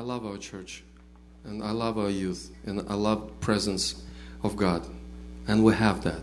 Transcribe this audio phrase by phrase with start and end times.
[0.00, 0.82] I love our church,
[1.44, 4.02] and I love our youth, and I love presence
[4.42, 4.82] of God,
[5.46, 6.22] and we have that.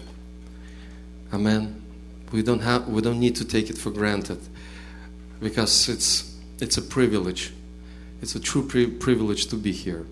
[1.31, 1.83] Amen.
[2.31, 2.87] We don't have.
[2.87, 4.39] We don't need to take it for granted,
[5.39, 7.53] because it's it's a privilege.
[8.19, 10.07] It's a true pri- privilege to be here.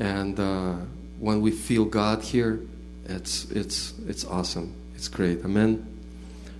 [0.00, 0.74] And uh,
[1.20, 2.58] when we feel God here,
[3.04, 4.74] it's it's it's awesome.
[4.96, 5.44] It's great.
[5.44, 5.86] Amen.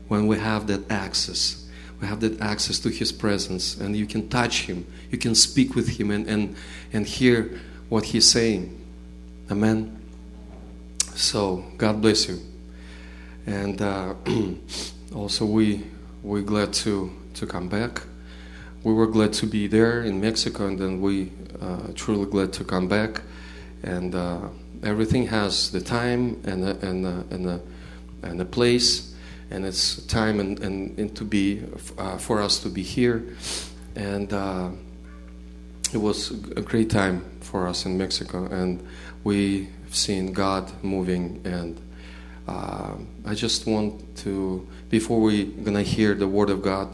[0.07, 1.68] When we have that access
[2.01, 4.87] we have that access to his presence and you can touch him.
[5.11, 6.57] You can speak with him and and,
[6.93, 7.59] and hear
[7.89, 8.75] what he's saying.
[9.51, 10.01] Amen?
[11.15, 12.41] So god bless you.
[13.47, 14.15] And uh,
[15.15, 15.85] also we
[16.23, 18.03] we're glad to to come back.
[18.85, 22.65] We were glad to be there in mexico and then we uh, truly glad to
[22.65, 23.23] come back.
[23.83, 24.49] And uh,
[24.83, 27.61] everything has the time and the, and the, and the,
[28.23, 29.08] and the place
[29.51, 31.63] and it's time and, and, and to be
[31.97, 33.25] uh, for us to be here.
[33.97, 34.71] And uh,
[35.93, 38.87] it was a great time for us in mexico and
[39.25, 41.81] we've seen god moving and
[42.47, 46.89] uh, i just want to before we're gonna hear the word of god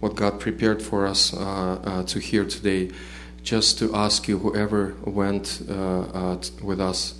[0.00, 2.90] what god prepared for us uh, uh, to hear today
[3.42, 7.18] just to ask you whoever went uh, with us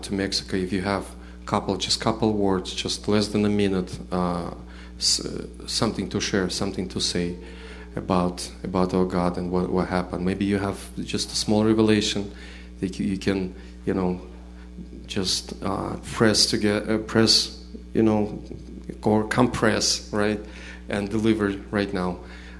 [0.00, 1.06] to mexico if you have
[1.46, 4.50] couple, just couple words, just less than a minute, uh,
[4.98, 7.36] something to share, something to say
[7.94, 10.24] about about our God and what, what happened.
[10.24, 12.30] Maybe you have just a small revelation
[12.80, 13.54] that you, can,
[13.86, 14.20] you know,
[15.06, 18.42] just uh, press to get uh, press, you know,
[19.02, 20.40] or compress, right,
[20.88, 22.18] and deliver right now.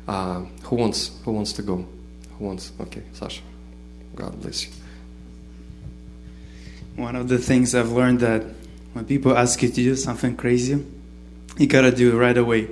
[0.09, 1.87] Uh, who wants Who wants to go?
[2.39, 2.73] Who wants?
[2.81, 3.43] Okay, Sasha.
[4.15, 4.73] God bless you.
[6.97, 8.43] One of the things I've learned that
[8.97, 10.83] when people ask you to do something crazy,
[11.59, 12.67] you gotta do it right away.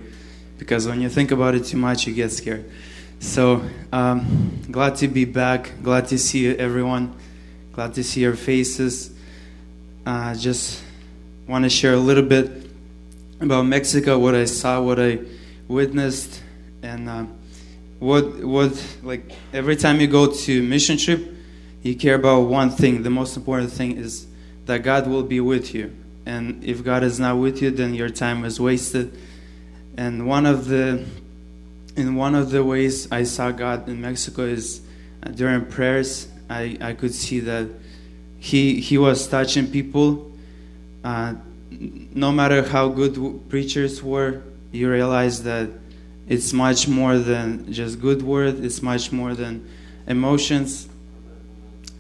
[0.57, 2.65] Because when you think about it too much, you get scared.
[3.21, 5.73] So, um, glad to be back.
[5.83, 7.15] Glad to see everyone.
[7.75, 9.15] Glad to see your faces.
[10.07, 10.83] Uh, just
[11.47, 12.71] want to share a little bit
[13.43, 15.19] about Mexico, what I saw, what I
[15.69, 16.43] witnessed,
[16.83, 17.25] and uh,
[17.99, 21.35] what what like every time you go to mission trip,
[21.83, 23.03] you care about one thing.
[23.03, 24.27] The most important thing is
[24.65, 25.95] that God will be with you
[26.27, 29.17] and if God is not with you, then your time is wasted.
[29.97, 31.05] And one of the
[31.97, 34.81] in one of the ways I saw God in Mexico is
[35.23, 36.29] uh, during prayers.
[36.51, 37.69] I, I could see that
[38.39, 40.33] he he was touching people.
[41.03, 41.35] Uh,
[41.71, 44.43] no matter how good preachers were,
[44.73, 45.69] you realize that
[46.27, 48.65] it's much more than just good word.
[48.65, 49.69] It's much more than
[50.07, 50.89] emotions.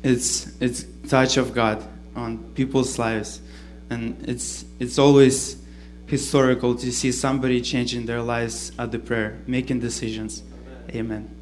[0.02, 1.86] It's it's touch of God
[2.16, 3.40] on people's lives
[3.90, 5.62] and it's it's always
[6.06, 10.42] historical to see somebody changing their lives at the prayer, making decisions.
[10.90, 10.94] Amen.
[10.94, 11.36] Amen.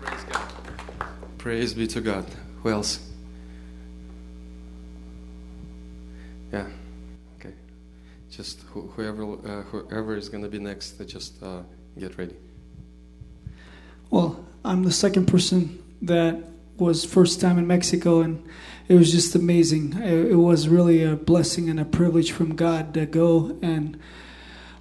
[0.00, 0.24] Praise,
[1.38, 2.26] Praise be to God.
[2.62, 3.00] Who else?
[6.52, 6.66] Yeah.
[7.38, 7.54] Okay.
[8.30, 11.62] Just whoever uh, whoever is going to be next, just uh,
[11.98, 12.36] get ready.
[14.10, 16.38] Well, I'm the second person that
[16.76, 18.42] was first time in Mexico and
[18.86, 19.94] it was just amazing.
[19.94, 23.58] It, it, was really a blessing and a privilege from God to go.
[23.62, 23.98] And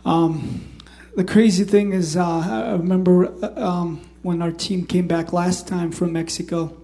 [0.03, 0.79] um,
[1.15, 5.91] the crazy thing is, uh, I remember um, when our team came back last time
[5.91, 6.77] from Mexico,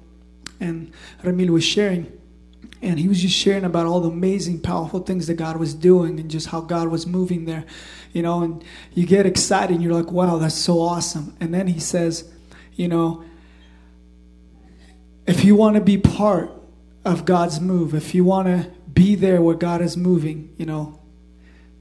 [0.61, 0.91] and
[1.23, 2.11] Ramil was sharing.
[2.81, 6.19] And he was just sharing about all the amazing, powerful things that God was doing
[6.19, 7.65] and just how God was moving there,
[8.13, 8.41] you know.
[8.41, 8.63] And
[8.93, 11.35] you get excited and you're like, wow, that's so awesome.
[11.41, 12.31] And then he says,
[12.75, 13.25] you know,
[15.27, 16.58] if you want to be part
[17.11, 17.93] of God's move.
[17.93, 20.99] If you want to be there where God is moving, you know,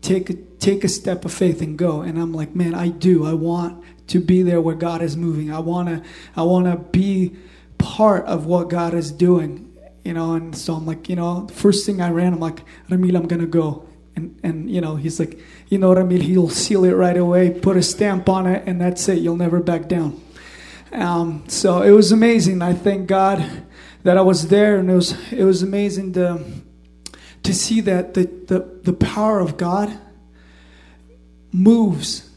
[0.00, 2.00] take take a step of faith and go.
[2.00, 3.26] And I'm like, man, I do.
[3.26, 5.52] I want to be there where God is moving.
[5.52, 6.02] I want to
[6.36, 7.36] I want to be
[7.78, 9.64] part of what God is doing.
[10.04, 13.16] You know, and so I'm like, you know, first thing I ran, I'm like, Ramil,
[13.16, 13.86] I'm gonna go.
[14.16, 15.38] And and you know, he's like,
[15.68, 19.08] you know, Ramil, he'll seal it right away, put a stamp on it, and that's
[19.08, 19.18] it.
[19.18, 20.20] You'll never back down.
[20.92, 22.62] Um, so it was amazing.
[22.62, 23.66] I thank God
[24.08, 26.42] that I was there, and it was it was amazing to
[27.42, 29.92] to see that the the, the power of God
[31.52, 32.30] moves,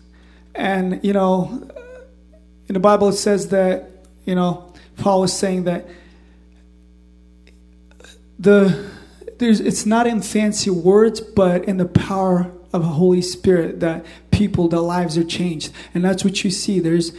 [0.53, 1.65] and you know,
[2.68, 3.89] in the Bible it says that
[4.25, 5.88] you know Paul was saying that
[8.38, 8.91] the
[9.38, 14.06] there's it's not in fancy words, but in the power of the Holy Spirit that
[14.29, 16.81] people, their lives are changed, and that's what you see.
[16.81, 17.13] There's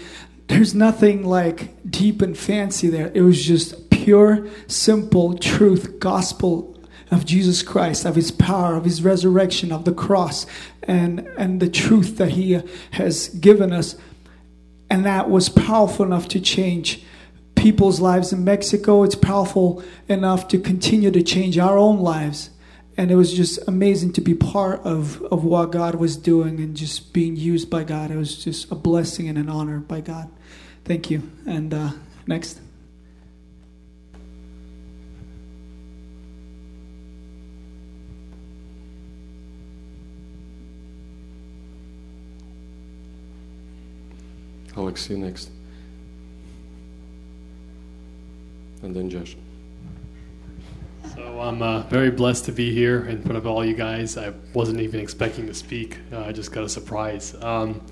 [0.49, 3.11] there's nothing like deep and fancy there.
[3.15, 6.77] It was just pure, simple truth, gospel
[7.11, 10.47] of Jesus Christ, of his power, of his resurrection, of the cross,
[10.83, 12.61] and, and the truth that he
[12.93, 13.97] has given us.
[14.91, 17.03] and that was powerful enough to change
[17.55, 19.05] people's lives in Mexico.
[19.05, 22.51] It's powerful enough to continue to change our own lives.
[22.97, 26.77] And it was just amazing to be part of, of what God was doing and
[26.77, 28.11] just being used by God.
[28.11, 30.29] It was just a blessing and an honor by God.
[30.85, 31.31] Thank you.
[31.47, 31.91] And uh,
[32.27, 32.61] next.
[44.77, 45.51] Alex, see you next.
[48.83, 49.37] And then Josh.
[51.15, 54.17] So I'm uh, very blessed to be here in front of all you guys.
[54.17, 55.99] I wasn't even expecting to speak.
[56.13, 57.35] Uh, I just got a surprise.
[57.43, 57.83] Um,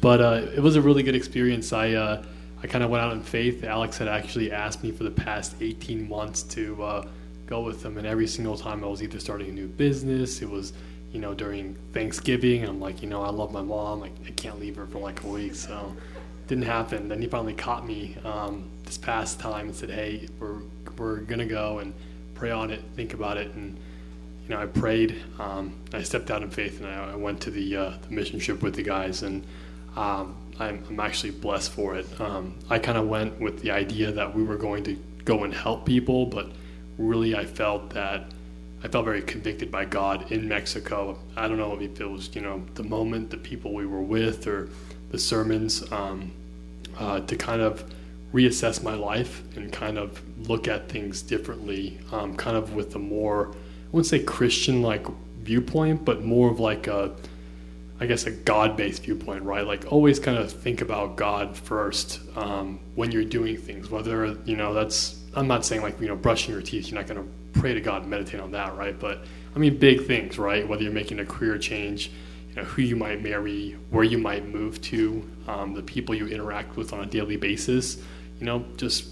[0.00, 1.72] but uh, it was a really good experience.
[1.72, 2.24] I uh,
[2.62, 3.64] I kind of went out in faith.
[3.64, 7.08] Alex had actually asked me for the past 18 months to uh,
[7.46, 10.48] go with him, and every single time I was either starting a new business, it
[10.48, 10.72] was
[11.12, 12.64] you know during Thanksgiving.
[12.64, 14.00] I'm like, you know, I love my mom.
[14.00, 15.94] Like I can't leave her for like a week, so
[16.50, 17.08] didn't happen.
[17.08, 20.62] Then he finally caught me um, this past time and said, "Hey, we're
[20.98, 21.94] we're gonna go and
[22.34, 23.76] pray on it, think about it." And
[24.42, 25.22] you know, I prayed.
[25.38, 28.40] Um, I stepped out in faith, and I, I went to the, uh, the mission
[28.40, 29.44] trip with the guys, and
[29.94, 32.20] um, I'm, I'm, actually blessed for it.
[32.20, 35.54] Um, I kind of went with the idea that we were going to go and
[35.54, 36.50] help people, but
[36.98, 38.32] really, I felt that.
[38.82, 41.18] I felt very convicted by God in Mexico.
[41.36, 44.46] I don't know if it was, you know, the moment, the people we were with,
[44.46, 44.70] or
[45.10, 45.90] the sermons.
[45.92, 46.32] Um,
[47.00, 47.84] uh, to kind of
[48.32, 52.98] reassess my life and kind of look at things differently, um, kind of with a
[52.98, 53.56] more, I
[53.90, 55.06] wouldn't say Christian like
[55.42, 57.16] viewpoint, but more of like a,
[57.98, 59.66] I guess, a God based viewpoint, right?
[59.66, 64.56] Like always kind of think about God first um, when you're doing things, whether, you
[64.56, 67.60] know, that's, I'm not saying like, you know, brushing your teeth, you're not going to
[67.60, 68.98] pray to God and meditate on that, right?
[68.98, 69.24] But
[69.56, 70.66] I mean, big things, right?
[70.66, 72.12] Whether you're making a career change,
[72.50, 76.26] you know, who you might marry, where you might move to, um, the people you
[76.26, 77.96] interact with on a daily basis.
[78.40, 79.06] You know, just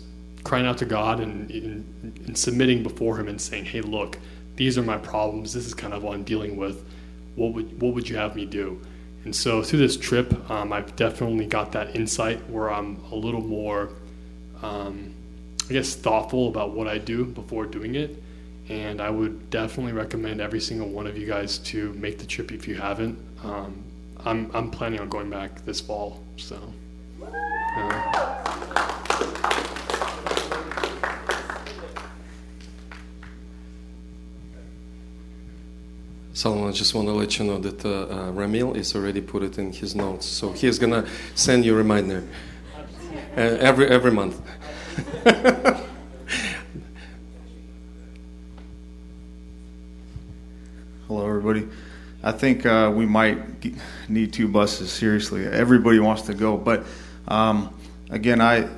[0.45, 4.19] crying out to God and, and, and, submitting before Him and saying, "Hey, look,
[4.57, 5.53] these are my problems.
[5.53, 6.85] This is kind of what I'm dealing with.
[7.37, 8.81] What would what would you have me do?"
[9.25, 13.43] And so through this trip, um, I've definitely got that insight where I'm a little
[13.43, 13.91] more,
[14.63, 15.15] um,
[15.69, 18.23] I guess, thoughtful about what I do before doing it.
[18.69, 22.53] And I would definitely recommend every single one of you guys to make the trip
[22.53, 23.19] if you haven't.
[23.45, 23.85] Um,
[24.25, 26.59] I'm, I'm planning on going back this fall, so.
[27.23, 28.49] Uh,
[36.33, 39.43] Solomon, I just want to let you know that uh, uh, Ramil is already put
[39.43, 42.23] it in his notes, so he's gonna send you a reminder
[43.37, 44.41] uh, every every month.
[51.09, 51.67] Hello, everybody.
[52.23, 53.39] I think uh, we might
[54.09, 54.91] need two buses.
[54.91, 56.85] Seriously, everybody wants to go, but
[57.29, 57.73] um,
[58.11, 58.69] again, I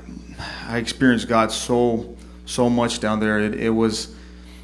[0.67, 3.39] I experienced God so so much down there.
[3.39, 4.15] It, it, was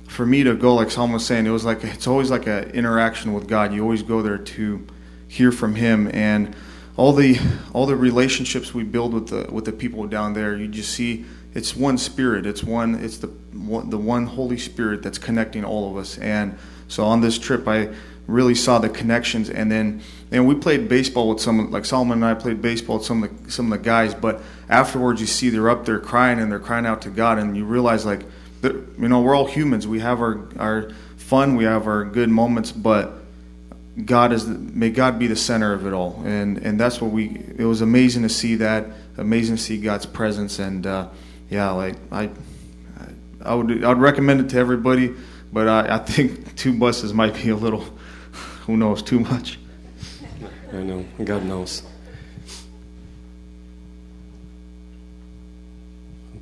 [0.09, 2.71] for me to go, like Solomon was saying, it was like it's always like an
[2.71, 3.73] interaction with God.
[3.73, 4.87] You always go there to
[5.29, 6.55] hear from Him, and
[6.97, 7.39] all the
[7.73, 10.55] all the relationships we build with the with the people down there.
[10.55, 11.25] You just see
[11.55, 12.45] it's one spirit.
[12.45, 12.97] It's one.
[12.97, 16.19] It's the one, the one Holy Spirit that's connecting all of us.
[16.19, 16.59] And
[16.89, 17.95] so on this trip, I
[18.27, 19.49] really saw the connections.
[19.51, 23.07] And then, and we played baseball with some, like Solomon and I played baseball with
[23.07, 24.15] some of the, some of the guys.
[24.15, 27.57] But afterwards, you see they're up there crying and they're crying out to God, and
[27.57, 28.23] you realize like,
[28.63, 29.87] you know, we're all humans.
[29.87, 33.13] We have our our fun, we have our good moments, but
[34.05, 37.13] God is the, may God be the center of it all, and and that's what
[37.13, 37.41] we.
[37.57, 41.09] It was amazing to see that, amazing to see God's presence, and uh,
[41.49, 42.31] yeah, like I,
[43.43, 45.15] I would I would recommend it to everybody,
[45.53, 47.85] but I, I think two buses might be a little
[48.66, 49.60] who knows too much?
[50.74, 51.06] I know.
[51.24, 51.84] God knows.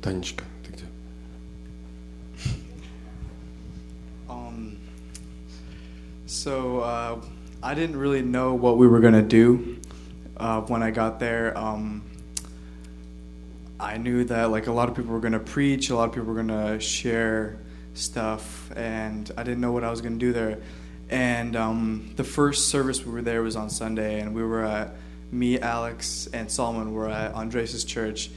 [0.00, 0.84] Танечка, ты где?
[4.28, 4.76] Um,
[6.26, 7.20] so uh,
[7.62, 9.76] I didn't really know what we were gonna do
[10.38, 11.56] uh, when I got there.
[11.58, 12.02] Um,
[13.78, 16.32] I knew that like a lot of people were gonna preach, a lot of people
[16.32, 17.58] were gonna share
[17.92, 20.58] stuff, and I didn't know what I was gonna do there.
[21.09, 24.95] And um, the first service we were there was on Sunday, and we were at
[25.31, 28.31] me, Alex, and Solomon were at Andres' church,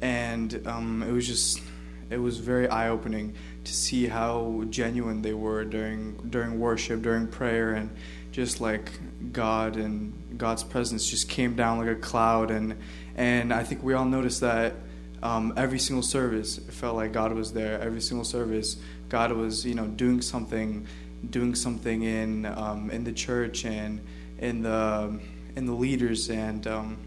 [0.00, 1.60] and um, it was just
[2.08, 7.26] it was very eye opening to see how genuine they were during during worship, during
[7.26, 7.90] prayer, and
[8.32, 8.90] just like
[9.32, 12.76] God and God's presence just came down like a cloud, and
[13.14, 14.74] and I think we all noticed that
[15.22, 17.80] um, every single service it felt like God was there.
[17.80, 18.76] Every single service,
[19.08, 20.86] God was you know doing something
[21.30, 24.00] doing something in um, in the church and
[24.38, 25.18] in the
[25.56, 26.98] in the leaders and um,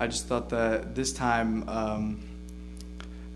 [0.00, 2.20] I just thought that this time um,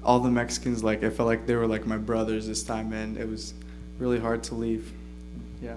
[0.03, 3.17] all the Mexicans like I felt like they were like my brothers this time and
[3.17, 3.55] it was
[3.99, 4.93] really hard to leave.
[5.63, 5.77] Yeah.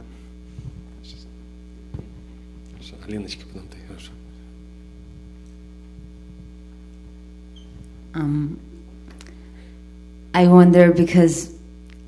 [8.14, 8.60] Um,
[10.34, 11.54] I wonder because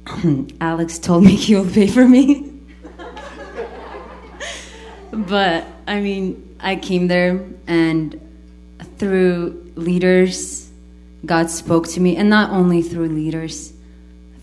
[0.62, 2.52] Alex told me he will pay for me.
[5.12, 8.20] but I mean, I came there and
[8.98, 10.72] through leaders,
[11.26, 13.74] God spoke to me, and not only through leaders,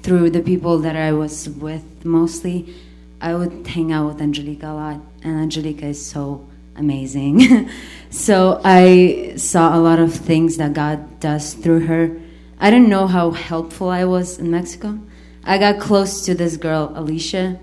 [0.02, 2.74] through the people that I was with mostly.
[3.20, 7.68] I would hang out with Angelica a lot, and Angelica is so amazing.
[8.10, 12.18] so I saw a lot of things that God does through her.
[12.58, 14.98] I didn't know how helpful I was in Mexico.
[15.44, 17.58] I got close to this girl, Alicia,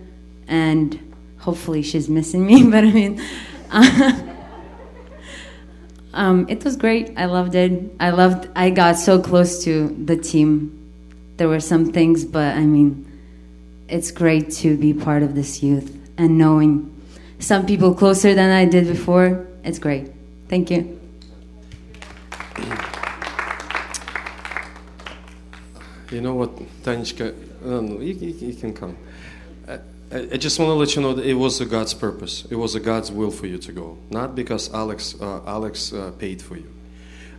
[0.48, 3.22] and hopefully she's missing me, but I mean,
[6.14, 7.14] um, it was great.
[7.18, 7.94] I loved it.
[8.00, 10.74] I loved, I got so close to the team.
[11.38, 13.06] There were some things, but I mean,
[13.88, 16.94] it's great to be part of this youth and knowing
[17.40, 19.48] some people closer than I did before.
[19.64, 20.12] It's great.
[20.50, 21.00] Thank you.
[26.12, 26.52] You know what,
[26.84, 27.34] Tanishka,
[27.68, 28.98] no, no, you, you, you can come.
[29.68, 29.80] I,
[30.12, 32.46] I just want to let you know that it was a God's purpose.
[32.50, 36.12] It was a God's will for you to go, not because Alex uh, Alex uh,
[36.18, 36.72] paid for you.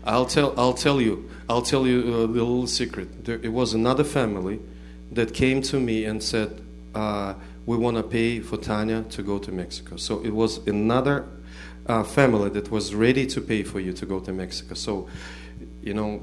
[0.04, 3.24] I'll tell I'll tell you I'll tell you a little secret.
[3.24, 4.60] There, it was another family
[5.12, 6.60] that came to me and said,
[6.94, 11.24] uh, "We want to pay for Tanya to go to Mexico." So it was another
[11.86, 14.74] uh, family that was ready to pay for you to go to Mexico.
[14.74, 15.08] So,
[15.82, 16.22] you know,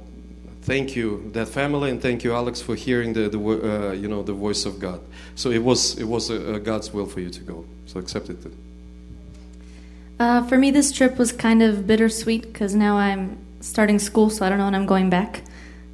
[0.66, 4.22] thank you that family and thank you alex for hearing the, the uh, you know
[4.24, 5.00] the voice of god
[5.36, 8.30] so it was it was a, a god's will for you to go so accept
[8.30, 8.40] it
[10.18, 14.46] Uh, for me, this trip was kind of bittersweet because now I'm starting school, so
[14.46, 15.44] I don't know when I'm going back.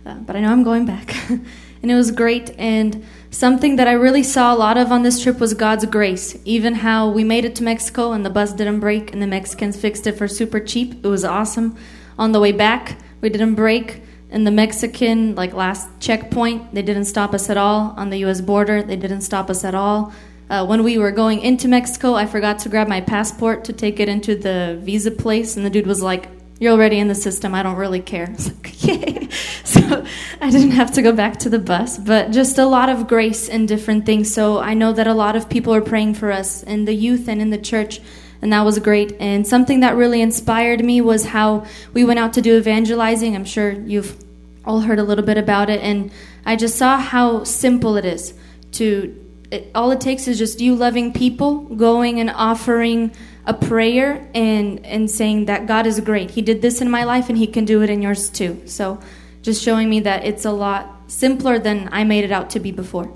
[0.05, 1.15] Uh, but I know I'm going back.
[1.81, 2.53] and it was great.
[2.57, 6.37] And something that I really saw a lot of on this trip was God's grace.
[6.45, 9.75] Even how we made it to Mexico and the bus didn't break and the Mexicans
[9.75, 11.03] fixed it for super cheap.
[11.03, 11.75] It was awesome.
[12.19, 14.03] On the way back, we didn't break.
[14.31, 17.93] And the Mexican, like last checkpoint, they didn't stop us at all.
[17.97, 18.39] On the U.S.
[18.39, 20.13] border, they didn't stop us at all.
[20.49, 23.99] Uh, when we were going into Mexico, I forgot to grab my passport to take
[23.99, 26.27] it into the visa place, and the dude was like,
[26.59, 27.53] "You're already in the system.
[27.55, 29.29] I don't really care." I like, "Yay!"
[29.63, 30.05] So
[30.41, 33.47] I didn't have to go back to the bus, but just a lot of grace
[33.47, 34.33] and different things.
[34.33, 37.29] So I know that a lot of people are praying for us in the youth
[37.29, 38.01] and in the church,
[38.41, 39.15] and that was great.
[39.19, 43.35] And something that really inspired me was how we went out to do evangelizing.
[43.35, 44.21] I'm sure you've
[44.65, 46.11] all heard a little bit about it, and
[46.45, 48.33] I just saw how simple it is
[48.73, 49.17] to
[49.51, 53.11] it, all it takes is just you loving people, going and offering
[53.45, 56.31] a prayer and and saying that God is great.
[56.31, 58.61] He did this in my life and he can do it in yours too.
[58.65, 58.99] So
[59.41, 62.71] just showing me that it's a lot simpler than I made it out to be
[62.71, 63.11] before.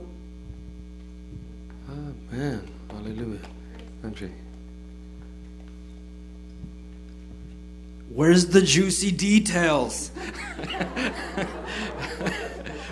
[1.89, 3.39] amen hallelujah
[4.03, 4.29] Andre.
[8.15, 10.09] Where's the juicy details?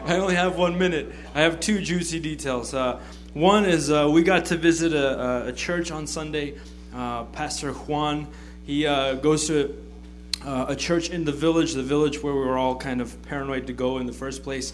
[0.03, 1.15] I only have one minute.
[1.33, 2.73] I have two juicy details.
[2.73, 2.99] Uh,
[3.33, 6.59] one is uh, we got to visit a, a church on Sunday.
[6.93, 8.27] Uh, Pastor Juan,
[8.65, 9.73] he uh, goes to
[10.43, 13.67] uh, a church in the village, the village where we were all kind of paranoid
[13.67, 14.73] to go in the first place.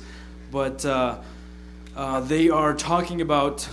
[0.52, 1.20] But uh,
[2.22, 3.70] they are talking about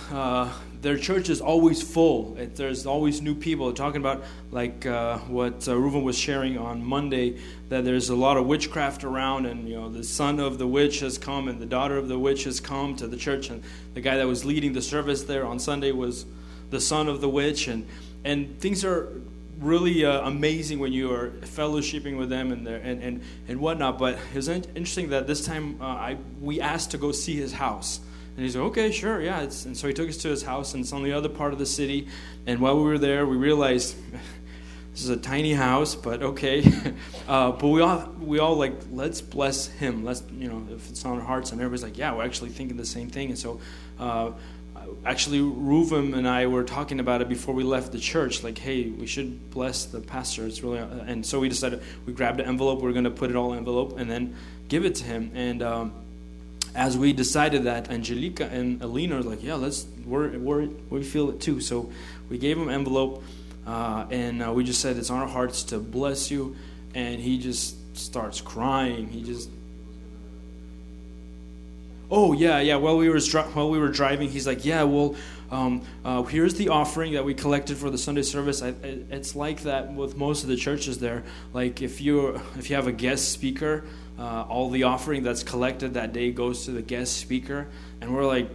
[0.81, 2.37] their church is always full.
[2.37, 3.71] It, there's always new people.
[3.73, 8.37] Talking about like uh, what uh, Reuven was sharing on Monday that there's a lot
[8.37, 11.65] of witchcraft around, and you know the son of the witch has come, and the
[11.65, 14.73] daughter of the witch has come to the church, and the guy that was leading
[14.73, 16.25] the service there on Sunday was
[16.69, 17.87] the son of the witch, and
[18.23, 19.21] and things are
[19.59, 23.97] really uh, amazing when you are fellowshipping with them and their, and, and and whatnot.
[23.97, 27.35] But it was in- interesting that this time uh, I we asked to go see
[27.35, 27.99] his house.
[28.37, 29.41] And he's like, okay, sure, yeah.
[29.41, 31.53] It's, and so he took us to his house, and it's on the other part
[31.53, 32.07] of the city.
[32.45, 33.95] And while we were there, we realized
[34.91, 36.63] this is a tiny house, but okay.
[37.27, 40.05] uh, but we all we all like let's bless him.
[40.05, 42.77] Let's you know if it's on our hearts, and everybody's like, yeah, we're actually thinking
[42.77, 43.29] the same thing.
[43.29, 43.59] And so.
[43.99, 44.31] Uh,
[45.05, 48.43] Actually, Ruvum and I were talking about it before we left the church.
[48.43, 50.45] Like, hey, we should bless the pastor.
[50.45, 52.81] It's really, and so we decided we grabbed an envelope.
[52.81, 54.35] We are going to put it all in envelope and then
[54.69, 55.31] give it to him.
[55.33, 55.93] And um,
[56.75, 61.29] as we decided that, Angelica and Alina were like, yeah, let's, we're, we're, we feel
[61.29, 61.61] it too.
[61.61, 61.91] So
[62.29, 63.23] we gave him envelope,
[63.65, 66.55] uh, and uh, we just said, it's on our hearts to bless you.
[66.95, 69.09] And he just starts crying.
[69.09, 69.49] He just,
[72.09, 72.77] oh yeah, yeah.
[72.77, 75.15] While we were while we were driving, he's like, yeah, well,
[75.51, 78.61] um, uh, here's the offering that we collected for the Sunday service.
[78.63, 78.73] I,
[79.11, 81.23] it's like that with most of the churches there.
[81.53, 83.83] Like if you if you have a guest speaker,
[84.19, 87.67] uh, all the offering that's collected that day goes to the guest speaker,
[88.01, 88.49] and we're like,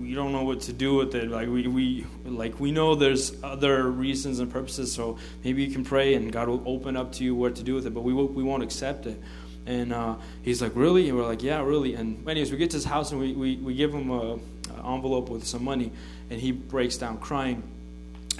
[0.00, 1.30] we don't know what to do with it.
[1.30, 4.92] Like we, we like we know there's other reasons and purposes.
[4.92, 7.74] So maybe you can pray and God will open up to you what to do
[7.74, 7.94] with it.
[7.94, 9.20] But we will, we won't accept it.
[9.66, 11.08] And uh, he's like, really?
[11.08, 11.94] And we're like, yeah, really.
[11.94, 14.38] And anyways, we get to his house and we, we, we give him a,
[14.74, 15.92] a envelope with some money,
[16.28, 17.62] and he breaks down crying.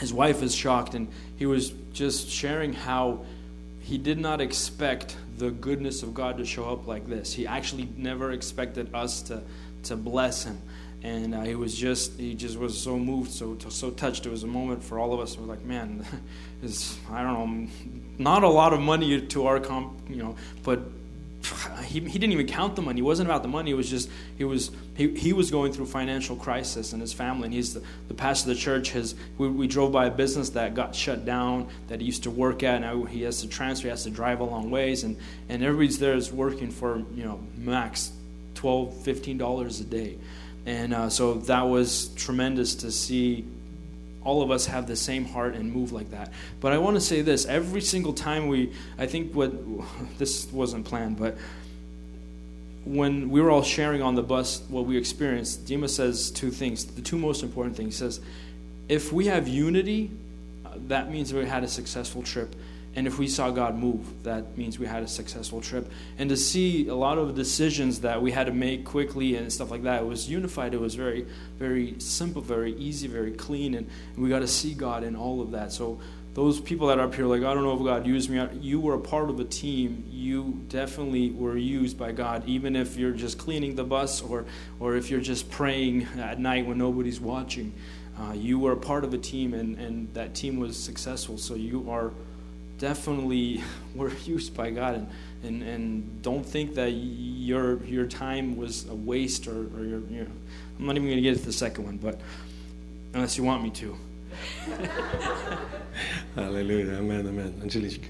[0.01, 3.27] His wife is shocked, and he was just sharing how
[3.81, 7.33] he did not expect the goodness of God to show up like this.
[7.33, 9.43] He actually never expected us to
[9.85, 10.61] to bless him.
[11.03, 14.27] And uh, he was just he just was so moved so so touched.
[14.27, 15.37] It was a moment for all of us.
[15.37, 16.07] We're like man
[16.63, 17.69] is i don't know
[18.19, 20.81] not a lot of money to our comp you know but
[21.85, 23.01] he, he didn't even count the money.
[23.01, 23.71] It wasn't about the money.
[23.71, 27.47] It was just he was he, he was going through financial crisis and his family.
[27.47, 30.51] And he's the, the pastor of the church his we, we drove by a business
[30.51, 32.81] that got shut down that he used to work at.
[32.83, 33.87] Now he has to transfer.
[33.87, 35.03] He has to drive a long ways.
[35.03, 35.17] And
[35.49, 38.13] and everybody's there is working for you know max
[38.55, 40.19] 12 15 dollars a day.
[40.67, 43.47] And uh, so that was tremendous to see
[44.25, 46.33] all of us have the same heart and move like that.
[46.61, 49.53] But I want to say this every single time we, I think what,
[50.19, 51.37] this wasn't planned, but
[52.85, 56.85] when we were all sharing on the bus what we experienced, Dima says two things.
[56.85, 57.95] The two most important things.
[57.95, 58.21] He says,
[58.89, 60.11] if we have unity,
[60.65, 62.55] uh, that means we had a successful trip.
[62.97, 65.91] And if we saw God move, that means we had a successful trip.
[66.19, 69.71] And to see a lot of decisions that we had to make quickly and stuff
[69.71, 70.75] like that, it was unified.
[70.75, 73.75] It was very, very simple, very easy, very clean.
[73.75, 75.73] And, we got to see God in all of that.
[75.73, 76.01] So
[76.35, 78.81] those people that are up here, like, I don't know if God used me, you
[78.81, 80.05] were a part of a team.
[80.11, 84.47] You definitely were used by God, even if you're just cleaning the bus or,
[84.81, 87.73] or if you're just praying at night when nobody's watching.
[88.19, 91.39] Uh, you were a part of a team, and, and that team was successful.
[91.39, 92.13] So you are
[92.81, 93.63] definitely
[93.95, 95.09] were used by God, and,
[95.45, 100.23] and, and don't think that your your time was a waste or, or your, you
[100.23, 100.31] know,
[100.79, 102.21] I'm not even going to get to the second one, but
[103.15, 103.97] unless you want me to.
[106.35, 106.95] Hallelujah.
[106.95, 107.27] Amen.
[107.27, 107.61] Amen.
[107.63, 108.09] Angelique.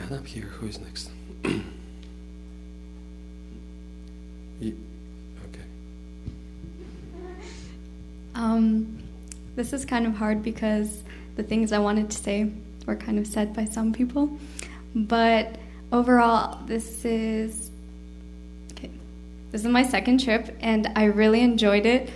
[0.00, 0.44] And up here.
[0.44, 1.10] Who is next?
[1.44, 1.62] okay.
[8.34, 9.02] Um,
[9.56, 11.02] this is kind of hard because
[11.38, 12.50] the things I wanted to say
[12.84, 14.36] were kind of said by some people.
[14.94, 15.56] But
[15.92, 17.70] overall, this is
[18.72, 18.90] okay.
[19.52, 22.10] This is my second trip, and I really enjoyed it.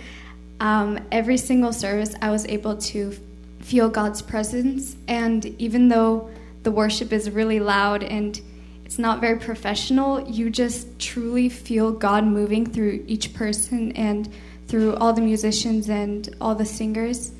[0.59, 3.17] Um, every single service, I was able to
[3.61, 6.29] feel God's presence, and even though
[6.63, 8.39] the worship is really loud and
[8.83, 14.29] it's not very professional, you just truly feel God moving through each person and
[14.67, 17.31] through all the musicians and all the singers.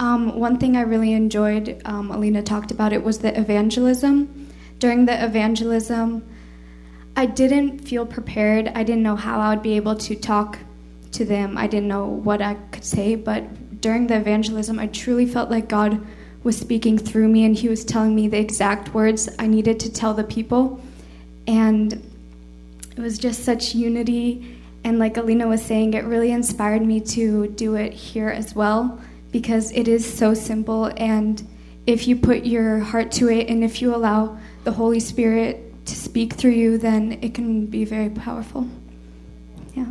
[0.00, 4.48] Um, one thing I really enjoyed, um, Alina talked about it, was the evangelism.
[4.78, 6.26] During the evangelism,
[7.16, 8.68] I didn't feel prepared.
[8.68, 10.58] I didn't know how I would be able to talk
[11.12, 11.58] to them.
[11.58, 15.68] I didn't know what I could say, but during the evangelism, I truly felt like
[15.68, 16.00] God
[16.44, 19.92] was speaking through me and He was telling me the exact words I needed to
[19.92, 20.80] tell the people.
[21.46, 21.92] And
[22.96, 24.62] it was just such unity.
[24.82, 28.98] And like Alina was saying, it really inspired me to do it here as well
[29.32, 30.92] because it is so simple.
[30.96, 31.46] And
[31.86, 35.94] if you put your heart to it and if you allow the Holy Spirit to
[35.94, 38.68] speak through you, then it can be very powerful.
[39.74, 39.86] Yeah.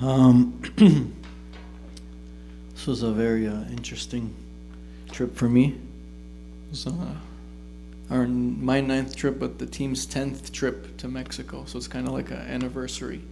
[0.00, 0.60] Um,
[2.74, 4.34] this was a very uh, interesting
[5.12, 5.78] trip for me
[6.72, 7.14] was uh,
[8.10, 11.64] our my ninth trip, but the team's tenth trip to Mexico.
[11.66, 13.22] So it's kind of like an anniversary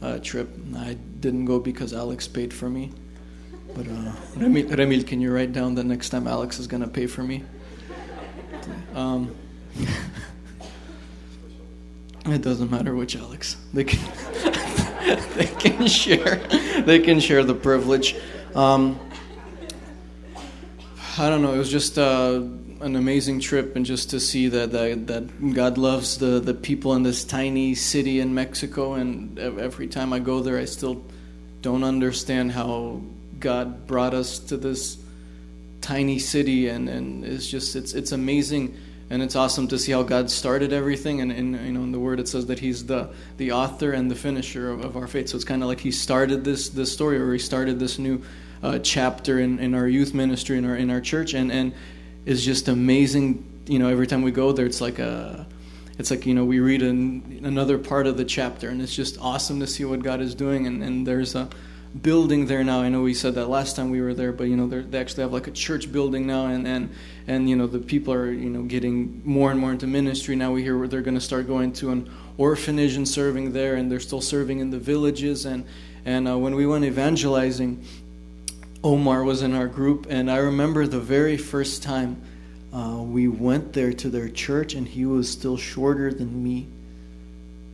[0.00, 0.48] uh, trip.
[0.74, 2.92] I didn't go because Alex paid for me.
[3.74, 3.90] But uh,
[4.36, 7.44] Remil, Remil, can you write down the next time Alex is gonna pay for me?
[8.94, 9.36] Um,
[12.26, 13.58] it doesn't matter which Alex.
[13.74, 14.00] They can
[15.36, 16.36] they can share
[16.86, 18.16] they can share the privilege.
[18.54, 18.98] Um,
[21.18, 21.54] I don't know.
[21.54, 22.42] It was just uh,
[22.80, 26.94] an amazing trip, and just to see that, that that God loves the the people
[26.94, 28.94] in this tiny city in Mexico.
[28.94, 31.02] And every time I go there, I still
[31.62, 33.00] don't understand how
[33.40, 34.98] God brought us to this
[35.80, 38.76] tiny city, and and it's just it's it's amazing
[39.08, 41.20] and it's awesome to see how God started everything.
[41.20, 44.10] And, and you know, in the Word it says that He's the the author and
[44.10, 45.30] the finisher of, of our faith.
[45.30, 48.22] So it's kind of like He started this this story, or He started this new
[48.66, 51.72] uh, chapter in, in our youth ministry in our in our church, and and
[52.24, 53.44] it's just amazing.
[53.66, 55.46] You know, every time we go there, it's like a
[55.98, 59.18] it's like you know we read an, another part of the chapter and it's just
[59.20, 61.48] awesome to see what god is doing and, and there's a
[62.02, 64.56] building there now i know we said that last time we were there but you
[64.56, 66.90] know they actually have like a church building now and, and
[67.26, 70.52] and you know the people are you know getting more and more into ministry now
[70.52, 73.90] we hear where they're going to start going to an orphanage and serving there and
[73.90, 75.64] they're still serving in the villages and
[76.04, 77.82] and uh, when we went evangelizing
[78.86, 82.22] omar was in our group and i remember the very first time
[82.76, 86.66] uh, we went there to their church, and he was still shorter than me.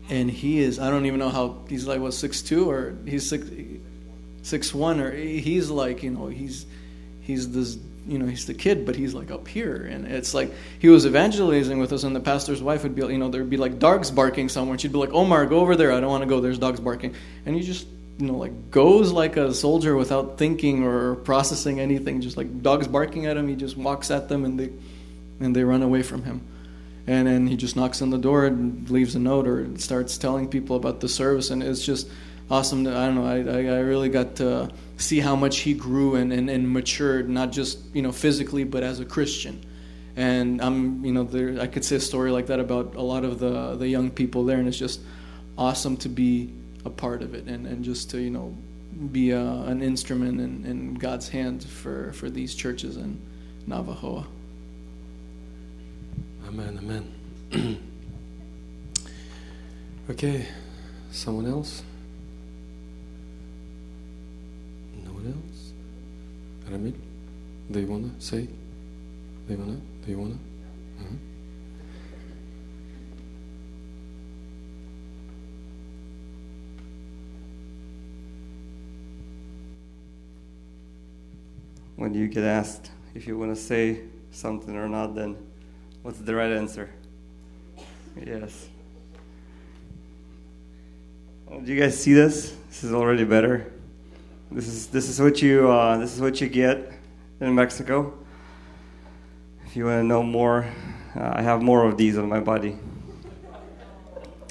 [0.08, 3.28] And he is, I don't even know how, he's like, what, six two or he's
[3.28, 3.48] six,
[4.42, 6.66] six one or he's like, you know, he's,
[7.22, 9.76] he's this, you know, he's the kid, but he's like up here.
[9.90, 13.18] And it's like, he was evangelizing with us, and the pastor's wife would be, you
[13.18, 14.74] know, there'd be like dogs barking somewhere.
[14.74, 15.92] And she'd be like, Omar, go over there.
[15.92, 16.40] I don't want to go.
[16.40, 17.14] There's dogs barking.
[17.44, 17.86] And you just,
[18.18, 22.20] you know, like goes like a soldier without thinking or processing anything.
[22.20, 24.70] Just like dogs barking at him, he just walks at them and they
[25.40, 26.46] and they run away from him.
[27.06, 30.48] And then he just knocks on the door and leaves a note or starts telling
[30.48, 31.50] people about the service.
[31.50, 32.08] And it's just
[32.48, 32.84] awesome.
[32.84, 33.26] To, I don't know.
[33.26, 37.50] I, I really got to see how much he grew and, and, and matured, not
[37.50, 39.64] just you know physically, but as a Christian.
[40.14, 43.24] And I'm you know there, I could say a story like that about a lot
[43.24, 45.00] of the the young people there, and it's just
[45.58, 46.52] awesome to be
[46.84, 48.54] a part of it and, and just to you know
[49.10, 53.20] be a, an instrument in, in God's hand for, for these churches in
[53.68, 54.26] Navojoa.
[56.46, 57.78] Amen, amen.
[60.10, 60.46] okay,
[61.10, 61.82] someone else?
[65.04, 65.72] No one else?
[66.70, 66.94] Ramil,
[67.70, 68.46] do you wanna say?
[69.48, 69.80] Do you wanna?
[70.04, 70.34] Do you wanna?
[71.00, 71.31] Mm-hmm.
[81.96, 84.00] When you get asked if you want to say
[84.30, 85.36] something or not, then
[86.02, 86.90] What's the right answer?
[88.16, 88.68] Yes.
[91.48, 92.56] Do you guys see this?
[92.68, 93.72] This is already better.
[94.50, 96.90] This is this is what you uh, this is what you get
[97.40, 98.12] in Mexico.
[99.64, 100.66] If you want to know more,
[101.14, 102.76] uh, I have more of these on my body.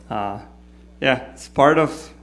[0.10, 0.40] Uh,
[1.02, 2.14] yeah, it's part of.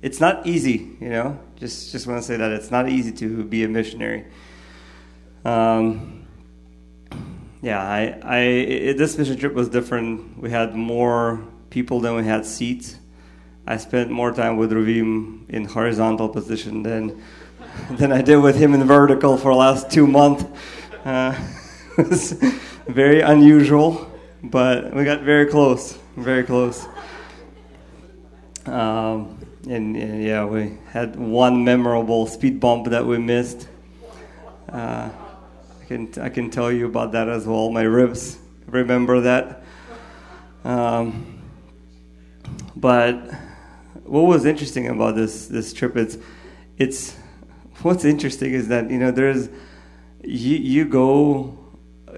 [0.00, 1.38] It's not easy, you know.
[1.56, 4.24] Just just want to say that it's not easy to be a missionary.
[5.44, 6.26] Um,
[7.62, 10.38] yeah, I, I it, this mission trip was different.
[10.38, 12.96] We had more people than we had seats.
[13.66, 17.22] I spent more time with Ravim in horizontal position than
[17.90, 20.44] than I did with him in vertical for the last two months.
[21.04, 21.34] Uh,
[21.98, 22.32] it was
[22.88, 24.10] very unusual,
[24.42, 26.86] but we got very close, very close.
[28.66, 33.68] Um, and, and, yeah, we had one memorable speed bump that we missed.
[34.68, 35.10] Uh,
[35.90, 37.68] can I can tell you about that as well.
[37.72, 39.64] My ribs remember that.
[40.64, 41.42] Um,
[42.76, 43.16] but
[44.04, 46.18] what was interesting about this this trip is
[46.78, 47.16] it's
[47.82, 49.48] what's interesting is that you know there's
[50.22, 51.58] you you go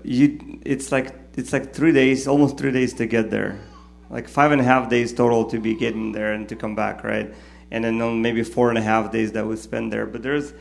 [0.04, 3.58] you it's like it's like three days almost three days to get there
[4.10, 7.04] like five and a half days total to be getting there and to come back
[7.04, 7.32] right
[7.70, 10.52] and then maybe four and a half days that we spend there but there's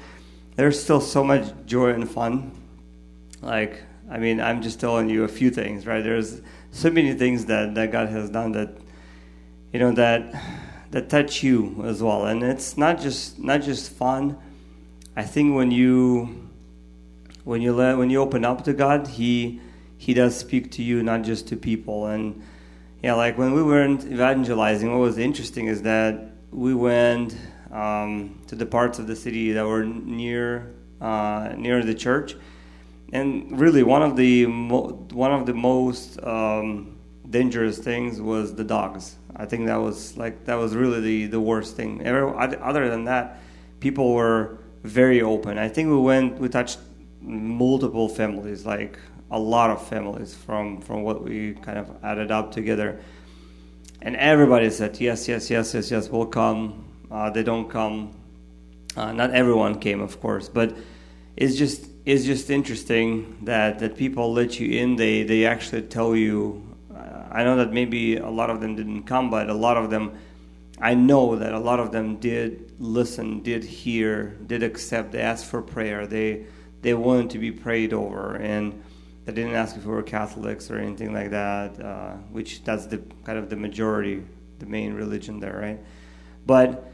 [0.55, 2.51] there's still so much joy and fun
[3.41, 6.03] like, I mean, I'm just telling you a few things, right?
[6.03, 8.77] There's so many things that, that God has done that,
[9.73, 10.33] you know, that
[10.91, 12.25] that touch you as well.
[12.25, 14.37] And it's not just not just fun.
[15.15, 16.49] I think when you
[17.43, 19.61] when you let when you open up to God, He
[19.97, 22.07] He does speak to you, not just to people.
[22.07, 22.43] And
[23.01, 27.35] yeah, like when we weren't evangelizing, what was interesting is that we went
[27.71, 32.35] um, to the parts of the city that were near uh, near the church
[33.11, 36.97] and really one of the one of the most um,
[37.29, 39.15] dangerous things was the dogs.
[39.35, 42.05] I think that was like that was really the, the worst thing.
[42.05, 43.39] other than that,
[43.79, 45.57] people were very open.
[45.57, 46.79] I think we went we touched
[47.21, 48.97] multiple families, like
[49.29, 52.99] a lot of families from from what we kind of added up together,
[54.01, 56.09] and everybody said yes, yes, yes, yes, yes.
[56.09, 56.85] We'll come.
[57.09, 58.15] Uh, they don't come.
[58.95, 60.75] Uh, not everyone came, of course, but
[61.37, 64.95] it's just it's just interesting that, that people let you in.
[64.95, 66.63] They they actually tell you.
[66.93, 69.89] Uh, I know that maybe a lot of them didn't come, but a lot of
[69.89, 70.17] them,
[70.79, 75.11] I know that a lot of them did listen, did hear, did accept.
[75.11, 76.07] They asked for prayer.
[76.07, 76.45] They
[76.81, 78.81] they wanted to be prayed over, and
[79.25, 82.97] They didn't ask if we were Catholics or anything like that, uh, which that's the
[83.23, 84.23] kind of the majority,
[84.59, 85.79] the main religion there, right?
[86.45, 86.91] But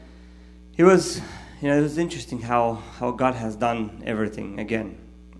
[0.76, 1.22] it was,
[1.62, 4.98] you know, it was interesting how, how God has done everything again.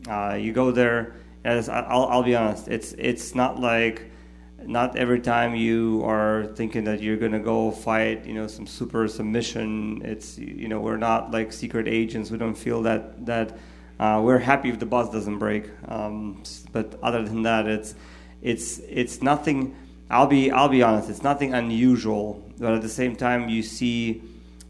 [0.10, 4.10] Uh, you go there, as I'll, I'll be honest, it's it's not like
[4.64, 8.66] not every time you are thinking that you're going to go fight, you know, some
[8.66, 10.02] super submission.
[10.04, 12.32] It's you know, we're not like secret agents.
[12.32, 13.58] We don't feel that that
[14.00, 15.70] uh, we're happy if the bus doesn't break.
[15.88, 17.96] Um, but other than that, it's
[18.42, 19.76] it's it's nothing.
[20.10, 21.10] I'll be I'll be honest.
[21.10, 22.44] It's nothing unusual.
[22.60, 24.24] But at the same time, you see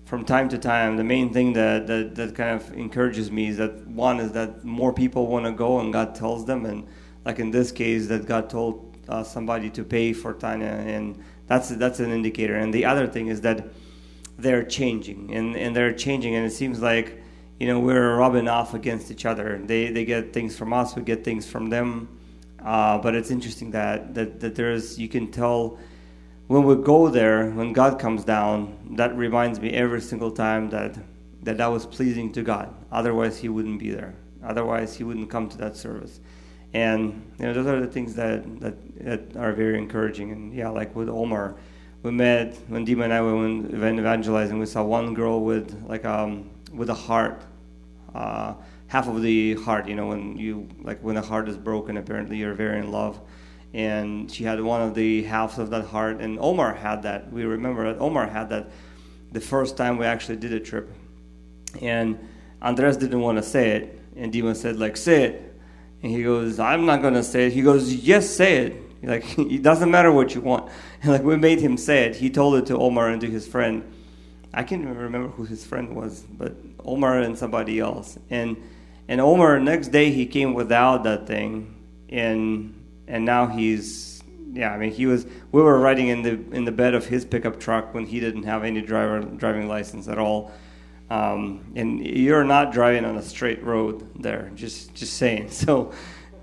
[0.07, 3.57] from time to time, the main thing that, that, that kind of encourages me is
[3.57, 6.87] that one is that more people want to go and God tells them, and
[7.25, 11.67] like in this case, that God told uh, somebody to pay for Tanya, and that's
[11.69, 12.55] that's an indicator.
[12.55, 13.67] And the other thing is that
[14.37, 17.21] they're changing, and, and they're changing, and it seems like
[17.59, 19.59] you know we're rubbing off against each other.
[19.61, 22.07] They they get things from us, we get things from them.
[22.63, 25.77] Uh, but it's interesting that, that that there's you can tell
[26.47, 30.97] when we go there, when God comes down, that reminds me every single time that
[31.43, 32.73] that that was pleasing to God.
[32.91, 34.15] Otherwise, He wouldn't be there.
[34.43, 36.19] Otherwise, He wouldn't come to that service.
[36.73, 40.31] And you know, those are the things that that, that are very encouraging.
[40.31, 41.55] And yeah, like with Omar,
[42.03, 44.57] we met when Dima and I went evangelizing.
[44.57, 47.43] We saw one girl with like um with a heart,
[48.15, 48.53] uh,
[48.87, 49.87] half of the heart.
[49.87, 53.19] You know, when you like when a heart is broken, apparently you're very in love
[53.77, 56.19] and she had one of the halves of that heart.
[56.19, 57.31] And Omar had that.
[57.31, 58.71] We remember that Omar had that
[59.31, 60.91] the first time we actually did a trip.
[61.79, 62.17] And
[62.59, 65.61] Andres didn't want to say it, and Dima said, like, say it.
[66.01, 67.53] And he goes, I'm not going to say it.
[67.53, 68.83] He goes, yes, say it.
[69.03, 70.71] Like, it doesn't matter what you want.
[71.03, 72.15] And like, we made him say it.
[72.15, 73.83] He told it to Omar and to his friend.
[74.51, 78.17] I can't even remember who his friend was, but Omar and somebody else.
[78.31, 78.57] And
[79.07, 81.75] and Omar, next day, he came without that thing.
[82.09, 82.76] And
[83.07, 84.73] and now he's yeah.
[84.73, 85.25] I mean, he was.
[85.51, 88.43] We were riding in the in the bed of his pickup truck when he didn't
[88.43, 90.51] have any driver driving license at all.
[91.09, 94.51] Um, and you're not driving on a straight road there.
[94.55, 95.49] Just just saying.
[95.51, 95.93] So.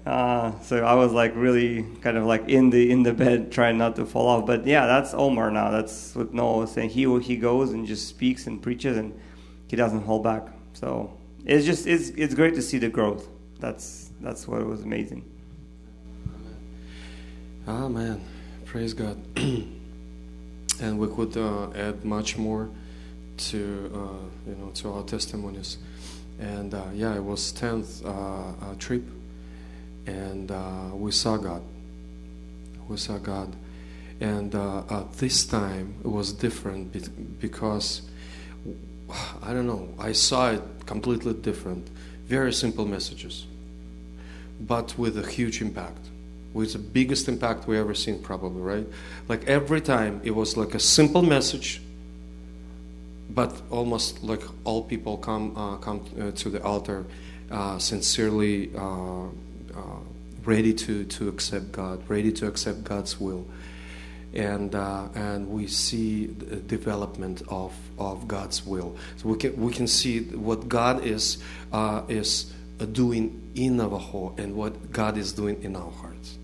[0.06, 3.78] Uh, so I was like really kind of like in the in the bed trying
[3.78, 4.44] not to fall off.
[4.44, 5.70] But yeah, that's Omar now.
[5.70, 6.90] That's what Noah was saying.
[6.90, 9.18] He he goes and just speaks and preaches and
[9.66, 10.48] he doesn't hold back.
[10.74, 13.28] So it's just it's it's great to see the growth.
[13.60, 15.24] That's that's what was amazing.
[17.66, 18.20] Amen.
[18.66, 19.16] Praise God.
[19.36, 22.68] and we could uh, add much more
[23.38, 25.78] to uh, you know to our testimonies.
[26.38, 29.04] And uh, yeah, it was tenth uh, uh, trip,
[30.06, 31.62] and uh, we saw God.
[32.86, 33.56] We saw God,
[34.20, 36.92] and at this time it was different
[37.40, 38.02] because
[39.42, 39.88] I don't know.
[39.98, 41.88] I saw it completely different.
[42.26, 43.46] Very simple messages,
[44.60, 46.10] but with a huge impact
[46.54, 48.86] was the biggest impact we ever seen probably right?
[49.28, 51.82] Like every time it was like a simple message
[53.30, 57.04] but almost like all people come uh, come uh, to the altar
[57.50, 59.28] uh, sincerely uh, uh,
[60.44, 63.46] ready to to accept God ready to accept God's will.
[64.34, 68.96] And uh, and we see the development of of God's will.
[69.16, 71.38] So we can we can see what God is
[72.08, 72.52] is
[72.92, 76.38] doing in Navojoa and what God is doing in our hearts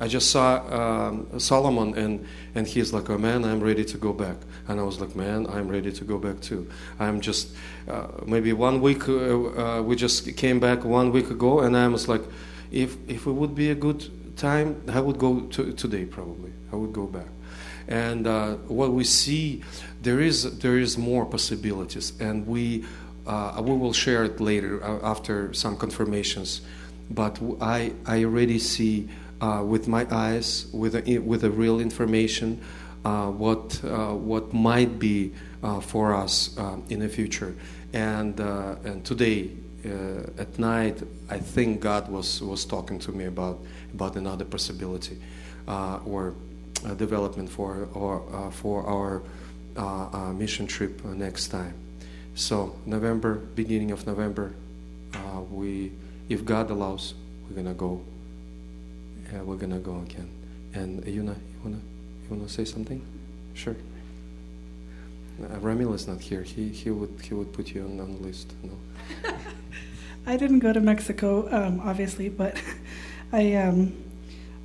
[0.00, 4.12] I just saw um, Solomon, and, and he's like, oh man, I'm ready to go
[4.12, 4.36] back.
[4.66, 6.68] And I was like, man, I'm ready to go back too.
[6.98, 7.54] I'm just,
[7.88, 11.86] uh, maybe one week, uh, uh, we just came back one week ago, and I
[11.88, 12.22] was like,
[12.72, 16.52] if, if it would be a good time, I would go to, today probably.
[16.72, 17.28] I would go back.
[17.86, 19.62] And uh, what we see,
[20.02, 22.84] there is, there is more possibilities, and we,
[23.26, 26.62] uh, we will share it later uh, after some confirmations.
[27.10, 29.08] But I, I already see
[29.64, 32.60] with my eyes, with a, with the real information,
[33.04, 35.30] uh, what uh, what might be
[35.62, 37.54] uh, for us uh, in the future.
[37.92, 39.50] And and today
[40.38, 43.58] at night, I think God was was talking to me about
[43.92, 45.18] about another possibility
[45.66, 46.34] or
[46.96, 49.22] development for or for our
[50.32, 51.74] mission trip next time.
[52.34, 54.54] So November, beginning of November,
[55.50, 55.92] we,
[56.28, 57.14] if God allows,
[57.48, 58.00] we're gonna go
[59.34, 60.30] yeah, we're gonna go again.
[60.74, 63.04] And Yuna, you wanna you wanna say something?
[63.54, 63.74] Sure.
[65.42, 66.42] Uh, Ramil is not here.
[66.42, 68.52] He he would he would put you on, on the list.
[68.62, 68.72] No.
[70.26, 72.62] I didn't go to Mexico, um, obviously, but
[73.32, 73.92] I um,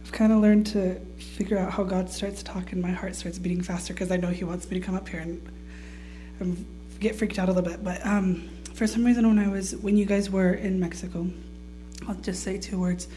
[0.03, 3.15] I've kind of learned to figure out how God starts to talk and my heart
[3.15, 5.51] starts beating faster because I know He wants me to come up here and
[6.41, 6.65] um,
[6.99, 7.83] get freaked out a little bit.
[7.83, 11.27] But um, for some reason, when I was when you guys were in Mexico,
[12.07, 13.07] I'll just say two words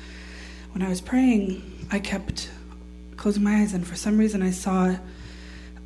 [0.74, 2.50] when I was praying, I kept
[3.16, 4.96] closing my eyes, and for some reason, I saw.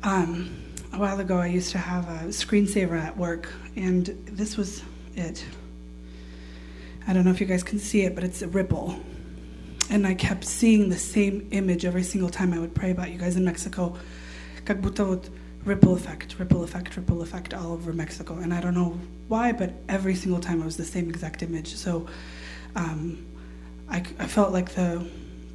[0.02, 4.82] Um, a while ago, I used to have a screensaver at work, and this was
[5.16, 5.44] it.
[7.06, 9.00] I don't know if you guys can see it, but it's a ripple.
[9.90, 13.18] And I kept seeing the same image every single time I would pray about you
[13.18, 13.96] guys in Mexico.
[14.64, 15.30] Как будто вот
[15.64, 18.36] ripple effect, ripple effect, ripple effect all over Mexico.
[18.36, 18.98] And I don't know
[19.28, 21.74] why, but every single time it was the same exact image.
[21.74, 22.06] So
[22.76, 23.25] um,
[23.89, 25.05] I, I felt like the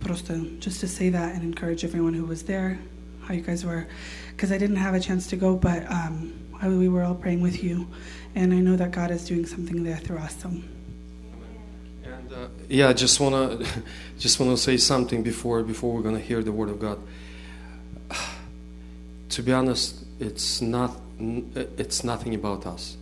[0.00, 2.78] prosto, just to say that and encourage everyone who was there,
[3.22, 3.86] how you guys were,
[4.30, 7.40] because I didn't have a chance to go, but um, I, we were all praying
[7.40, 7.88] with you,
[8.34, 10.40] and I know that God is doing something there through us.
[10.40, 10.48] So.
[10.48, 13.64] And uh, yeah, I just wanna
[14.18, 16.98] just wanna say something before before we're gonna hear the word of God.
[19.30, 22.98] To be honest, it's not it's nothing about us.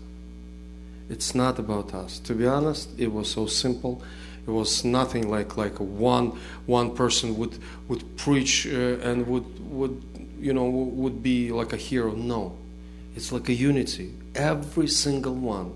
[1.08, 2.20] It's not about us.
[2.20, 4.00] To be honest, it was so simple
[4.46, 10.02] it was nothing like like one one person would would preach uh, and would would
[10.40, 12.12] you know would be like a hero.
[12.12, 12.56] No,
[13.14, 14.14] it's like a unity.
[14.34, 15.72] Every single one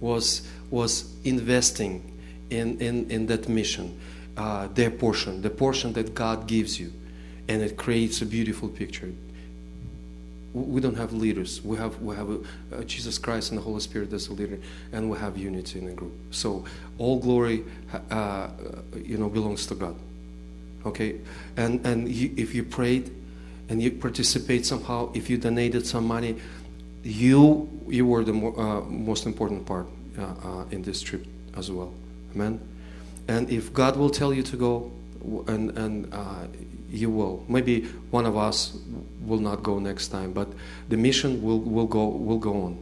[0.00, 2.12] was was investing
[2.50, 3.98] in, in, in that mission,
[4.36, 6.92] uh, their portion, the portion that God gives you,
[7.48, 9.12] and it creates a beautiful picture.
[10.54, 11.62] We don't have leaders.
[11.62, 12.40] We have we have a,
[12.76, 14.58] uh, Jesus Christ and the Holy Spirit as a leader,
[14.92, 16.12] and we have unity in the group.
[16.30, 16.64] So
[16.98, 17.64] all glory,
[18.10, 18.48] uh,
[19.02, 19.96] you know, belongs to God.
[20.84, 21.20] Okay,
[21.56, 23.10] and and you, if you prayed,
[23.70, 26.36] and you participate somehow, if you donated some money,
[27.02, 29.86] you you were the mo- uh, most important part
[30.18, 31.24] uh, uh, in this trip
[31.56, 31.94] as well.
[32.34, 32.60] Amen.
[33.28, 34.92] And if God will tell you to go,
[35.46, 36.46] and and uh,
[36.92, 37.44] you will.
[37.48, 38.76] Maybe one of us
[39.26, 40.48] will not go next time, but
[40.88, 42.78] the mission will will go will go on,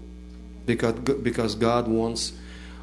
[0.67, 2.33] because because God wants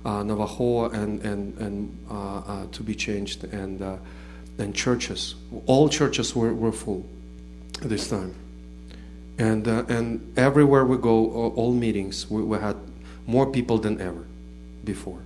[0.06, 3.98] uh, Navojoa and and and uh, uh, to be changed, and uh,
[4.58, 7.06] and churches, all churches were were full
[7.82, 8.34] this time,
[9.38, 12.76] and uh, and everywhere we go, all, meetings, we, we had
[13.28, 14.26] more people than ever
[14.84, 15.22] before.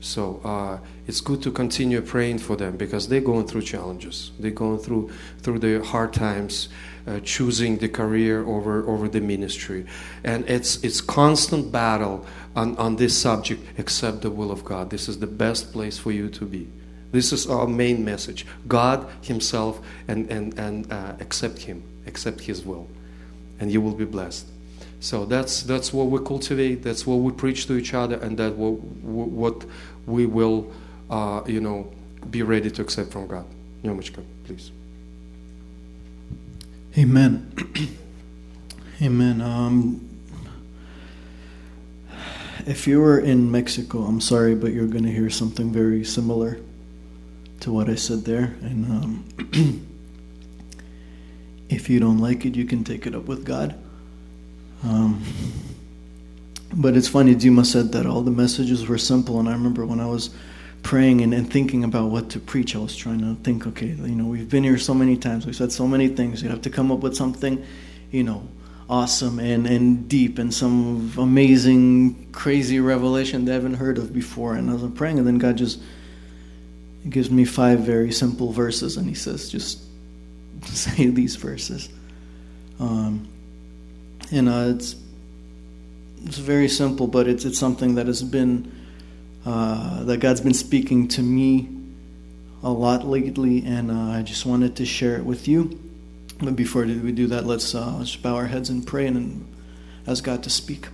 [0.00, 4.30] So uh, it's good to continue praying for them because they're going through challenges.
[4.38, 6.68] They're going through through the hard times,
[7.06, 9.86] uh, choosing the career over over the ministry,
[10.22, 13.78] and it's it's constant battle on on this subject.
[13.78, 14.90] Accept the will of God.
[14.90, 16.68] This is the best place for you to be.
[17.12, 22.66] This is our main message: God Himself, and and and uh, accept Him, accept His
[22.66, 22.86] will,
[23.58, 24.46] and you will be blessed.
[25.00, 26.82] So that's that's what we cultivate.
[26.82, 29.64] That's what we preach to each other, and that what what
[30.06, 30.72] we will,
[31.10, 31.92] uh, you know,
[32.30, 33.46] be ready to accept from God.
[33.84, 34.70] Nyomachka, please.
[36.98, 37.52] Amen.
[39.02, 39.42] Amen.
[39.42, 40.08] Um,
[42.66, 46.58] if you were in Mexico, I'm sorry, but you're going to hear something very similar
[47.60, 48.56] to what I said there.
[48.62, 49.86] And um,
[51.68, 53.78] if you don't like it, you can take it up with God.
[54.86, 55.22] Um,
[56.74, 60.00] but it's funny, Dima said that all the messages were simple, and I remember when
[60.00, 60.30] I was
[60.82, 64.14] praying and, and, thinking about what to preach, I was trying to think, okay, you
[64.14, 66.70] know, we've been here so many times, we've said so many things, you have to
[66.70, 67.64] come up with something,
[68.12, 68.46] you know,
[68.88, 74.54] awesome and, and deep and some amazing, crazy revelation that I haven't heard of before.
[74.54, 75.80] And I was praying, and then God just
[77.08, 79.82] gives me five very simple verses, and He says, just
[80.66, 81.88] say these verses.
[82.78, 83.26] Um,
[84.30, 84.96] and uh, it's
[86.24, 88.72] it's very simple, but it's it's something that has been
[89.44, 91.68] uh, that God's been speaking to me
[92.62, 95.78] a lot lately, and uh, I just wanted to share it with you.
[96.40, 99.46] But before we do that, let's uh, let's bow our heads and pray and
[100.06, 100.88] ask God to speak.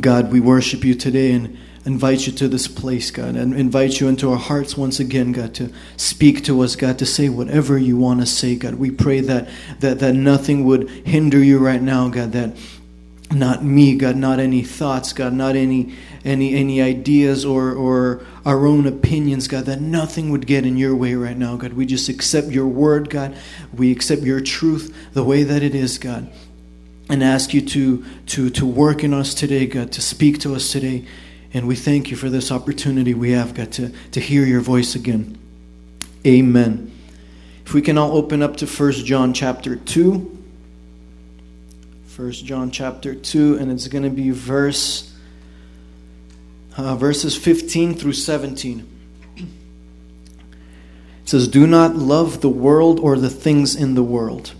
[0.00, 4.08] God, we worship you today and invite you to this place, God, and invite you
[4.08, 7.96] into our hearts once again, God, to speak to us, God, to say whatever you
[7.96, 8.74] want to say, God.
[8.74, 9.48] We pray that
[9.80, 12.54] that that nothing would hinder you right now, God, that
[13.30, 18.66] not me, God, not any thoughts, God, not any any any ideas or or our
[18.66, 21.72] own opinions, God, that nothing would get in your way right now, God.
[21.72, 23.34] We just accept your word, God.
[23.72, 26.30] We accept your truth the way that it is, God.
[27.08, 30.70] And ask you to to to work in us today, God, to speak to us
[30.70, 31.06] today.
[31.54, 34.94] And we thank you for this opportunity we have, God, to, to hear your voice
[34.94, 35.38] again.
[36.26, 36.94] Amen.
[37.64, 40.38] If we can all open up to 1 John chapter 2.
[42.16, 45.14] 1 John chapter 2, and it's going to be verse
[46.78, 48.88] uh, verses 15 through 17.
[49.36, 49.46] It
[51.24, 54.54] says, Do not love the world or the things in the world.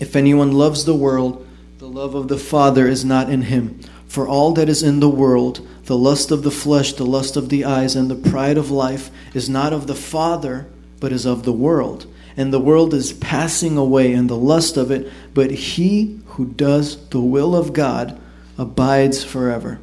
[0.00, 1.46] If anyone loves the world,
[1.82, 3.80] the love of the Father is not in him.
[4.06, 7.48] For all that is in the world, the lust of the flesh, the lust of
[7.48, 10.68] the eyes, and the pride of life, is not of the Father,
[11.00, 12.06] but is of the world.
[12.36, 17.08] And the world is passing away, and the lust of it, but he who does
[17.08, 18.16] the will of God
[18.56, 19.80] abides forever.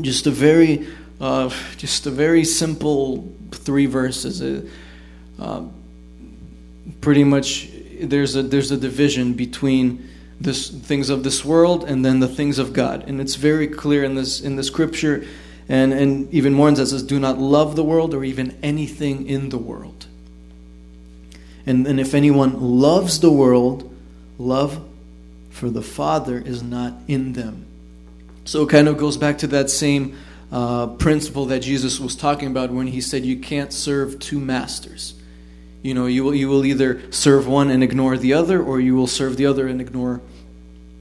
[0.00, 0.88] Just a very,
[1.20, 4.40] uh, just a very simple three verses.
[4.40, 4.66] Uh,
[5.38, 5.64] uh,
[7.02, 7.68] pretty much,
[8.00, 10.08] there's a there's a division between
[10.42, 14.04] this things of this world and then the things of God, and it's very clear
[14.04, 15.24] in this in the scripture,
[15.68, 19.26] and and even more in that says, "Do not love the world or even anything
[19.28, 20.06] in the world."
[21.66, 23.94] And and if anyone loves the world,
[24.38, 24.82] love
[25.50, 27.66] for the Father is not in them.
[28.44, 30.16] So it kind of goes back to that same
[30.50, 35.14] uh, principle that Jesus was talking about when he said you can't serve two masters.
[35.82, 38.94] You know, you will, you will either serve one and ignore the other, or you
[38.94, 40.20] will serve the other and ignore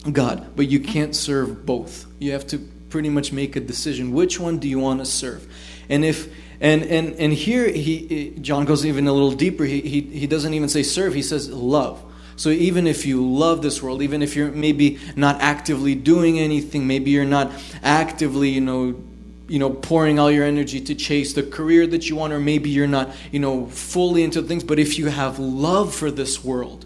[0.09, 0.55] God.
[0.55, 2.05] But you can't serve both.
[2.19, 4.11] You have to pretty much make a decision.
[4.11, 5.47] Which one do you want to serve?
[5.89, 9.63] And if and and and here he John goes even a little deeper.
[9.63, 11.13] He he, he doesn't even say serve.
[11.13, 12.03] He says love.
[12.35, 16.87] So even if you love this world, even if you're maybe not actively doing anything,
[16.87, 17.51] maybe you're not
[17.83, 18.99] actively, you know,
[19.47, 22.69] you know, pouring all your energy to chase the career that you want, or maybe
[22.69, 26.85] you're not, you know, fully into things, but if you have love for this world,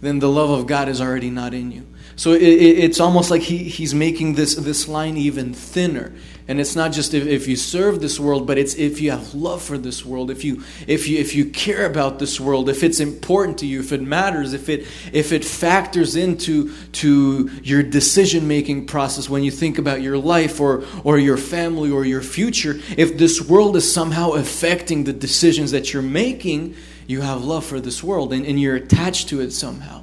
[0.00, 1.86] then the love of God is already not in you.
[2.16, 6.12] So it, it, it's almost like he, he's making this, this line even thinner.
[6.46, 9.34] And it's not just if, if you serve this world, but it's if you have
[9.34, 12.84] love for this world, if you, if, you, if you care about this world, if
[12.84, 17.82] it's important to you, if it matters, if it, if it factors into to your
[17.82, 22.22] decision making process when you think about your life or, or your family or your
[22.22, 27.64] future, if this world is somehow affecting the decisions that you're making, you have love
[27.64, 30.02] for this world and, and you're attached to it somehow.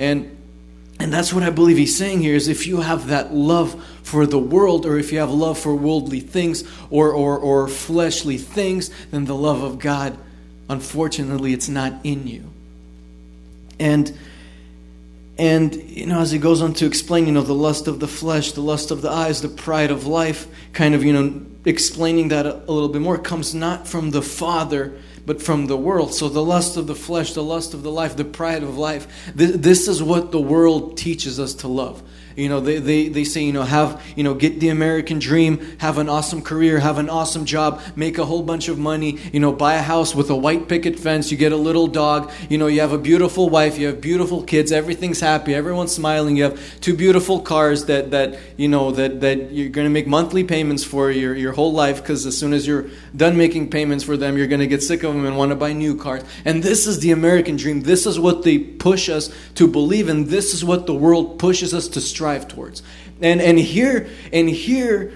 [0.00, 0.33] And
[1.00, 4.26] and that's what I believe he's saying here is if you have that love for
[4.26, 8.90] the world or if you have love for worldly things or, or, or fleshly things,
[9.10, 10.16] then the love of God,
[10.68, 12.50] unfortunately, it's not in you.
[13.78, 14.16] And
[15.36, 18.06] and you know, as he goes on to explain, you know, the lust of the
[18.06, 22.28] flesh, the lust of the eyes, the pride of life, kind of, you know, explaining
[22.28, 24.94] that a, a little bit more, comes not from the Father,
[25.26, 26.14] but from the world.
[26.14, 29.32] So the lust of the flesh, the lust of the life, the pride of life,
[29.34, 32.02] this, this is what the world teaches us to love.
[32.36, 35.78] You know, they, they, they say, you know, have, you know, get the American dream,
[35.78, 39.40] have an awesome career, have an awesome job, make a whole bunch of money, you
[39.40, 42.58] know, buy a house with a white picket fence, you get a little dog, you
[42.58, 46.42] know, you have a beautiful wife, you have beautiful kids, everything's happy, everyone's smiling, you
[46.44, 50.42] have two beautiful cars that, that you know, that, that you're going to make monthly
[50.42, 54.16] payments for your, your whole life because as soon as you're done making payments for
[54.16, 56.22] them, you're going to get sick of them and want to buy new cars.
[56.44, 57.82] And this is the American dream.
[57.82, 61.72] This is what they push us to believe, and this is what the world pushes
[61.72, 62.82] us to strive strive towards.
[63.20, 65.12] And and here and here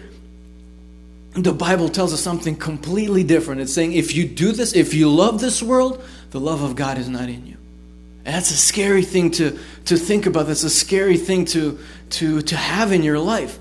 [1.35, 3.63] the Bible tells us something completely different.
[3.63, 6.99] It's saying if you do this, if you love this world, the love of God
[6.99, 7.57] is not in you.
[8.27, 10.49] And that's a scary thing to, to think about.
[10.49, 11.79] That's a scary thing to,
[12.11, 13.59] to, to have in your life.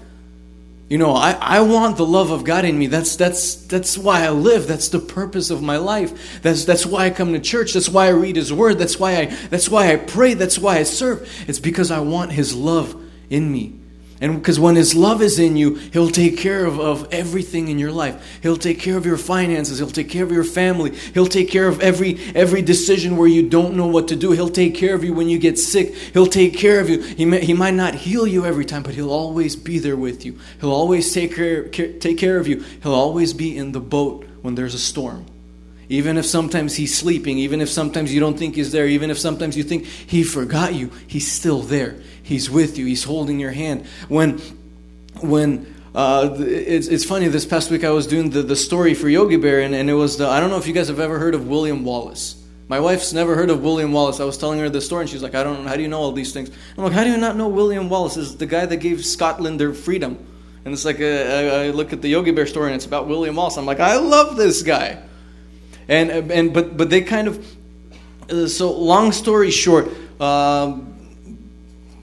[0.89, 2.87] You know, I, I want the love of God in me.
[2.87, 4.67] That's, that's, that's why I live.
[4.67, 6.41] That's the purpose of my life.
[6.41, 7.73] That's, that's why I come to church.
[7.73, 8.77] That's why I read His Word.
[8.79, 10.33] That's why, I, that's why I pray.
[10.33, 11.29] That's why I serve.
[11.47, 13.79] It's because I want His love in me.
[14.19, 17.77] And because when His love is in you, He'll take care of, of everything in
[17.77, 18.39] your life.
[18.41, 19.77] He'll take care of your finances.
[19.77, 20.95] He'll take care of your family.
[21.13, 24.31] He'll take care of every, every decision where you don't know what to do.
[24.31, 25.93] He'll take care of you when you get sick.
[25.93, 27.01] He'll take care of you.
[27.01, 30.25] He, may, he might not heal you every time, but He'll always be there with
[30.25, 30.39] you.
[30.59, 32.63] He'll always take care, care, take care of you.
[32.81, 35.25] He'll always be in the boat when there's a storm.
[35.89, 39.17] Even if sometimes he's sleeping, even if sometimes you don't think he's there, even if
[39.17, 42.01] sometimes you think he forgot you, he's still there.
[42.21, 42.85] He's with you.
[42.85, 43.85] He's holding your hand.
[44.09, 44.39] When,
[45.21, 47.27] when uh, it's, it's funny.
[47.29, 49.93] This past week I was doing the, the story for Yogi Bear, and, and it
[49.93, 52.43] was the I don't know if you guys have ever heard of William Wallace.
[52.67, 54.19] My wife's never heard of William Wallace.
[54.19, 55.69] I was telling her the story, and she's like, I don't know.
[55.69, 56.51] How do you know all these things?
[56.77, 59.59] I'm like, How do you not know William Wallace is the guy that gave Scotland
[59.59, 60.17] their freedom?
[60.65, 63.07] And it's like, uh, I, I look at the Yogi Bear story, and it's about
[63.07, 63.57] William Wallace.
[63.57, 65.01] I'm like, I love this guy.
[65.87, 67.55] And, and but, but they kind of,
[68.29, 70.77] uh, so long story short, uh,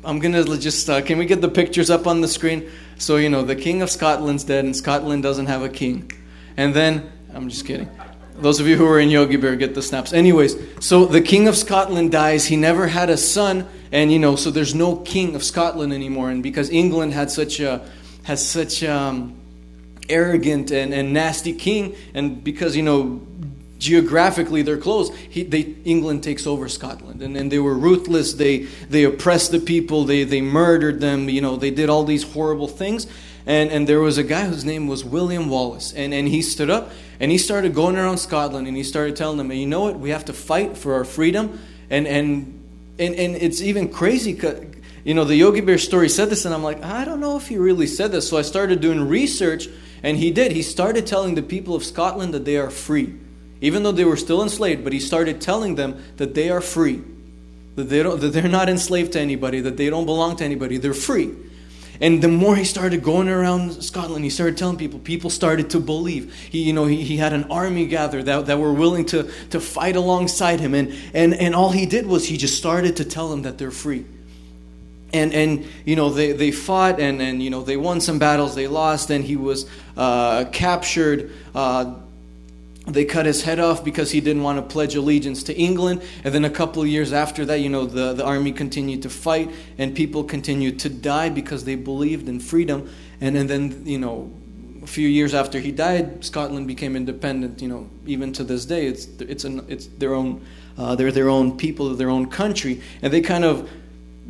[0.05, 2.71] I'm gonna just uh, can we get the pictures up on the screen?
[2.99, 6.11] So you know the king of Scotland's dead, and Scotland doesn't have a king.
[6.57, 7.89] And then I'm just kidding.
[8.37, 10.13] Those of you who are in Yogi Bear get the snaps.
[10.13, 12.47] Anyways, so the king of Scotland dies.
[12.47, 16.31] He never had a son, and you know, so there's no king of Scotland anymore.
[16.31, 17.89] And because England had such a
[18.25, 19.37] has such um,
[20.09, 23.23] arrogant and, and nasty king, and because you know
[23.85, 25.15] geographically they're close.
[25.15, 28.33] He, they, England takes over Scotland, and, and they were ruthless.
[28.35, 30.05] They they oppressed the people.
[30.05, 31.29] They they murdered them.
[31.29, 33.07] You know, they did all these horrible things.
[33.47, 36.71] And and there was a guy whose name was William Wallace, and and he stood
[36.71, 39.99] up and he started going around Scotland, and he started telling them, you know what,
[39.99, 41.61] we have to fight for our freedom,
[41.91, 42.61] and and
[42.99, 44.41] and, and it's even crazy.
[45.05, 47.49] You know, the Yogi Bear story said this, and I'm like, I don't know if
[47.49, 48.27] he really said this.
[48.31, 49.69] So I started doing research,
[50.03, 50.53] and he did.
[50.53, 53.13] He started telling the people of Scotland that they are free
[53.65, 57.03] even though they were still enslaved, but he started telling them that they are free,
[57.77, 60.77] that, they don't, that they're not enslaved to anybody, that they don't belong to anybody,
[60.77, 61.35] they're free.
[62.01, 65.81] And the more he started going around Scotland, he started telling people, people started to
[65.81, 66.35] believe.
[66.35, 69.61] He, you know, he, he had an army gathered that, that were willing to, to
[69.61, 70.75] fight alongside him.
[70.75, 73.71] And, and, and all he did was he just started to tell them that they're
[73.71, 74.05] free.
[75.13, 78.57] And, and you know, they, they fought and, and, you know, they won some battles,
[78.57, 81.31] they lost, and he was uh, captured.
[81.55, 81.95] Uh,
[82.87, 86.03] they cut his head off because he didn't want to pledge allegiance to England.
[86.23, 89.11] And then a couple of years after that, you know, the, the army continued to
[89.11, 92.91] fight and people continued to die because they believed in freedom.
[93.21, 94.31] And, and then, you know,
[94.83, 97.63] a few years after he died, Scotland became independent.
[97.63, 100.45] You know, even to this day, it's, it's, an, it's their own,
[100.77, 102.83] uh, they're their own people, their own country.
[103.01, 103.71] And they kind of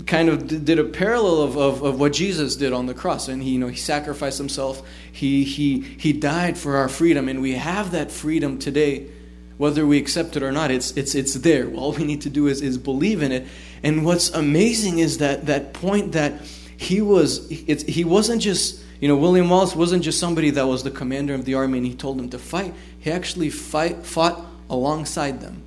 [0.07, 3.29] kind of did a parallel of, of, of, what Jesus did on the cross.
[3.29, 4.83] And he, you know, he sacrificed himself.
[5.13, 7.29] He, he, he died for our freedom.
[7.29, 9.09] And we have that freedom today,
[9.57, 10.71] whether we accept it or not.
[10.71, 11.73] It's, it's, it's there.
[11.75, 13.47] All we need to do is, is believe in it.
[13.83, 16.43] And what's amazing is that, that point that
[16.77, 20.91] he was, he wasn't just, you know, William Wallace wasn't just somebody that was the
[20.91, 22.75] commander of the army and he told them to fight.
[22.99, 25.64] He actually fight, fought alongside them.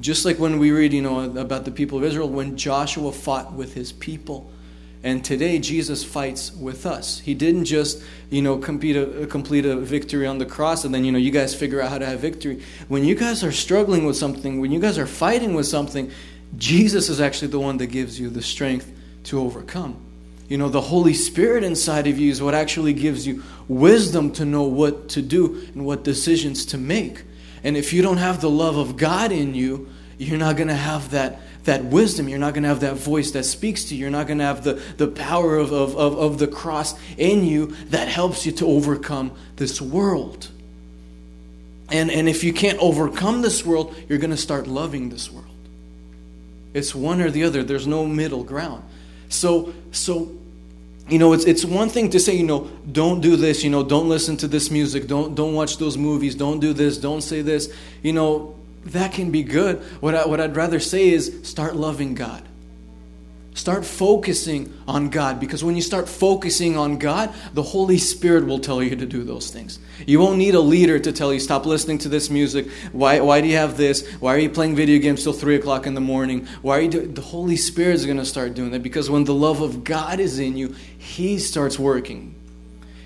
[0.00, 3.52] Just like when we read, you know, about the people of Israel, when Joshua fought
[3.52, 4.50] with his people.
[5.02, 7.20] And today Jesus fights with us.
[7.20, 11.04] He didn't just, you know, complete a, complete a victory on the cross and then,
[11.04, 12.62] you know, you guys figure out how to have victory.
[12.88, 16.10] When you guys are struggling with something, when you guys are fighting with something,
[16.56, 18.92] Jesus is actually the one that gives you the strength
[19.24, 19.96] to overcome.
[20.48, 24.44] You know, the Holy Spirit inside of you is what actually gives you wisdom to
[24.44, 27.24] know what to do and what decisions to make.
[27.66, 29.88] And if you don't have the love of God in you,
[30.18, 32.28] you're not going to have that, that wisdom.
[32.28, 34.02] You're not going to have that voice that speaks to you.
[34.02, 37.44] You're not going to have the, the power of, of, of, of the cross in
[37.44, 40.48] you that helps you to overcome this world.
[41.90, 45.46] And, and if you can't overcome this world, you're going to start loving this world.
[46.72, 47.64] It's one or the other.
[47.64, 48.84] There's no middle ground.
[49.28, 50.30] So, so
[51.08, 53.82] you know, it's, it's one thing to say, you know, don't do this, you know,
[53.82, 57.42] don't listen to this music, don't, don't watch those movies, don't do this, don't say
[57.42, 57.72] this.
[58.02, 59.78] You know, that can be good.
[60.00, 62.45] What, I, what I'd rather say is start loving God.
[63.56, 68.58] Start focusing on God because when you start focusing on God, the Holy Spirit will
[68.58, 69.78] tell you to do those things.
[70.06, 72.68] You won't need a leader to tell you, stop listening to this music.
[72.92, 74.06] Why, why do you have this?
[74.20, 76.46] Why are you playing video games till 3 o'clock in the morning?
[76.60, 79.24] Why are you doing The Holy Spirit is going to start doing that because when
[79.24, 82.34] the love of God is in you, He starts working.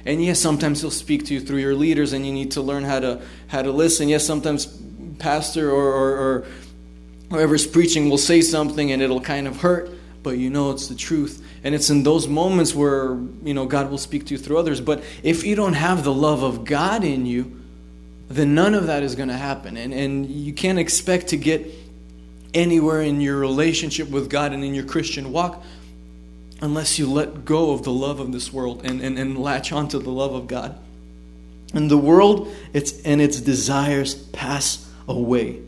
[0.05, 2.83] And yes, sometimes He'll speak to you through your leaders and you need to learn
[2.83, 4.09] how to, how to listen.
[4.09, 4.67] Yes, sometimes
[5.21, 6.47] pastor or, or, or
[7.31, 10.95] whoever's preaching will say something and it'll kind of hurt but you know it's the
[10.95, 11.45] truth.
[11.65, 14.81] And it's in those moments where, you know, God will speak to you through others.
[14.81, 17.61] But if you don't have the love of God in you,
[18.29, 19.77] then none of that is going to happen.
[19.77, 21.67] And, and you can't expect to get
[22.55, 25.63] anywhere in your relationship with God and in your Christian walk
[26.63, 29.99] unless you let go of the love of this world and, and, and latch onto
[29.99, 30.79] the love of God.
[31.73, 35.61] And the world its, and its desires pass away.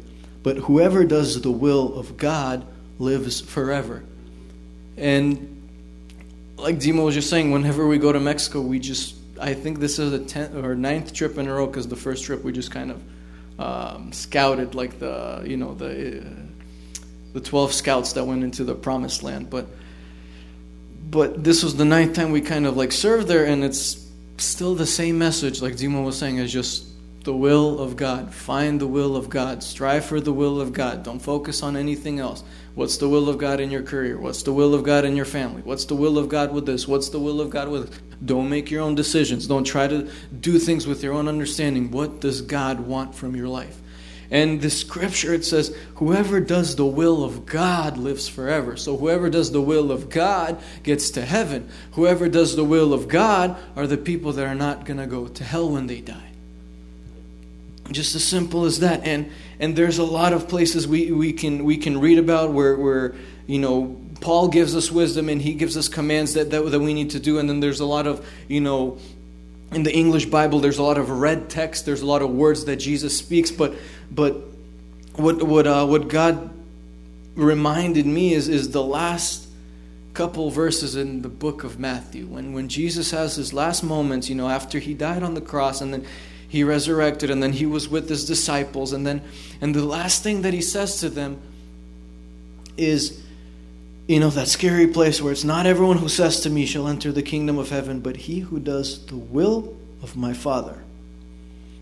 [0.43, 2.67] But whoever does the will of God
[2.99, 4.05] lives forever.
[4.97, 5.63] And
[6.57, 9.99] like Dima was just saying, whenever we go to Mexico, we just, I think this
[9.99, 12.71] is a tenth or ninth trip in a row because the first trip we just
[12.71, 13.03] kind of
[13.59, 16.25] um, scouted like the, you know, the, uh,
[17.33, 19.51] the 12 scouts that went into the promised land.
[19.51, 19.67] But,
[21.11, 24.07] but this was the ninth time we kind of like served there and it's
[24.39, 26.87] still the same message, like Dima was saying, is just
[27.25, 28.33] the will of God.
[28.33, 29.63] Find the will of God.
[29.63, 31.03] Strive for the will of God.
[31.05, 32.43] Don't focus on anything else.
[32.75, 34.19] What's the will of God in your career?
[34.19, 35.61] What's the will of God in your family?
[35.63, 36.89] What's the will of God with this?
[36.89, 39.47] What's the will of God with Don't make your own decisions.
[39.47, 40.11] Don't try to
[40.41, 41.91] do things with your own understanding.
[41.91, 43.79] What does God want from your life?
[44.31, 48.79] And the scripture it says, whoever does the will of God lives forever.
[48.79, 51.69] So whoever does the will of God gets to heaven.
[51.93, 55.29] Whoever does the will of God are the people that are not going to go
[55.29, 56.32] to hell when they die.
[57.93, 59.05] Just as simple as that.
[59.05, 59.31] And
[59.61, 63.15] and there's a lot of places we, we can we can read about where where
[63.47, 66.95] you know Paul gives us wisdom and he gives us commands that, that that we
[66.95, 67.39] need to do.
[67.39, 68.99] And then there's a lot of you know
[69.73, 72.67] in the English Bible, there's a lot of red text, there's a lot of words
[72.67, 73.75] that Jesus speaks, but
[74.11, 74.37] but
[75.15, 76.51] what what uh, what God
[77.35, 79.49] reminded me is is the last
[80.15, 84.35] couple verses in the book of Matthew when when Jesus has his last moments, you
[84.35, 86.07] know, after he died on the cross and then
[86.53, 89.23] he resurrected and then he was with his disciples and then
[89.63, 91.41] and the last thing that he says to them
[92.77, 93.25] is
[94.07, 97.11] you know that scary place where it's not everyone who says to me shall enter
[97.11, 100.83] the kingdom of heaven but he who does the will of my father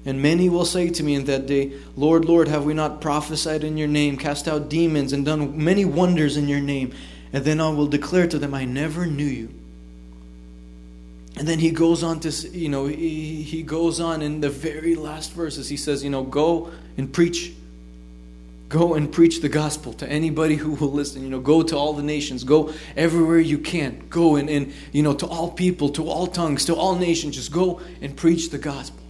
[0.07, 3.63] and many will say to me in that day, Lord, Lord, have we not prophesied
[3.63, 6.95] in your name, cast out demons, and done many wonders in your name?
[7.35, 9.60] And then I will declare to them, I never knew you.
[11.37, 14.95] And then he goes on to, you know, he, he goes on in the very
[14.95, 15.69] last verses.
[15.69, 17.55] He says, you know, go and preach.
[18.69, 21.23] Go and preach the gospel to anybody who will listen.
[21.25, 22.45] You know, go to all the nations.
[22.45, 24.07] Go everywhere you can.
[24.09, 27.35] Go and, and you know, to all people, to all tongues, to all nations.
[27.35, 29.03] Just go and preach the gospel.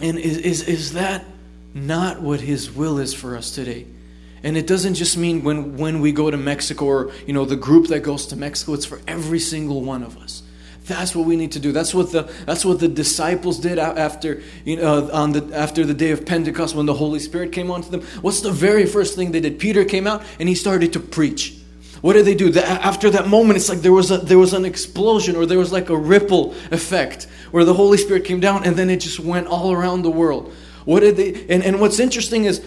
[0.00, 1.26] And is, is, is that
[1.74, 3.86] not what His will is for us today?
[4.42, 7.56] And it doesn't just mean when, when we go to Mexico or, you know, the
[7.56, 8.72] group that goes to Mexico.
[8.72, 10.42] It's for every single one of us.
[10.86, 11.72] That's what we need to do.
[11.72, 15.94] That's what the that's what the disciples did after you know on the after the
[15.94, 18.02] day of Pentecost when the Holy Spirit came onto them.
[18.20, 19.58] What's the very first thing they did?
[19.58, 21.58] Peter came out and he started to preach.
[22.02, 22.50] What did they do?
[22.50, 25.58] The, after that moment, it's like there was a there was an explosion or there
[25.58, 29.18] was like a ripple effect where the Holy Spirit came down and then it just
[29.18, 30.52] went all around the world.
[30.84, 31.46] What did they?
[31.48, 32.62] And and what's interesting is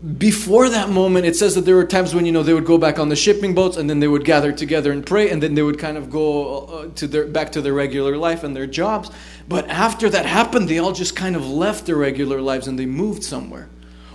[0.00, 2.78] before that moment, it says that there were times when you know they would go
[2.78, 5.54] back on the shipping boats and then they would gather together and pray, and then
[5.54, 8.66] they would kind of go uh, to their back to their regular life and their
[8.66, 9.10] jobs.
[9.46, 12.86] But after that happened, they all just kind of left their regular lives and they
[12.86, 13.68] moved somewhere,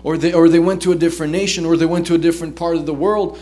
[0.03, 2.55] or they or they went to a different nation, or they went to a different
[2.55, 3.37] part of the world.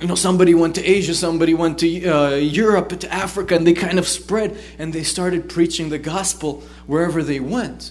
[0.00, 3.72] You know, somebody went to Asia, somebody went to uh, Europe, to Africa, and they
[3.72, 7.90] kind of spread and they started preaching the gospel wherever they went.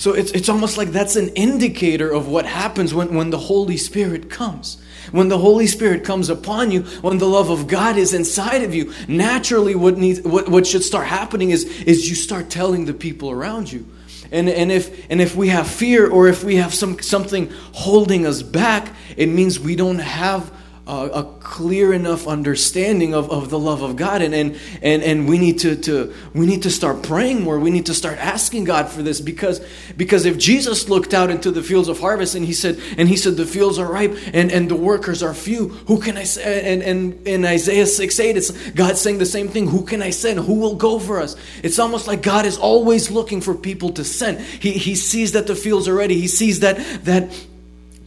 [0.00, 3.76] So it's, it's almost like that's an indicator of what happens when, when the Holy
[3.76, 4.80] Spirit comes.
[5.12, 8.74] When the Holy Spirit comes upon you, when the love of God is inside of
[8.74, 12.94] you, naturally what, needs, what, what should start happening is, is you start telling the
[12.94, 13.86] people around you.
[14.32, 18.24] And, and, if, and if we have fear or if we have some, something holding
[18.24, 20.50] us back, it means we don't have
[20.86, 24.22] a, clear enough understanding of, of the love of God.
[24.22, 27.58] And, and, and, and we, need to, to, we need to start praying more.
[27.58, 29.60] We need to start asking God for this because,
[29.96, 33.16] because if Jesus looked out into the fields of harvest and he said, and he
[33.16, 36.72] said, the fields are ripe and, and the workers are few, who can I say?
[36.72, 39.68] And, and in Isaiah 6 8, it's God saying the same thing.
[39.68, 40.40] Who can I send?
[40.40, 41.36] Who will go for us?
[41.62, 44.40] It's almost like God is always looking for people to send.
[44.40, 46.20] He, he sees that the fields are ready.
[46.20, 47.32] He sees that, that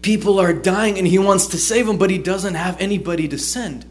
[0.03, 3.37] people are dying and he wants to save them, but he doesn't have anybody to
[3.39, 3.85] send.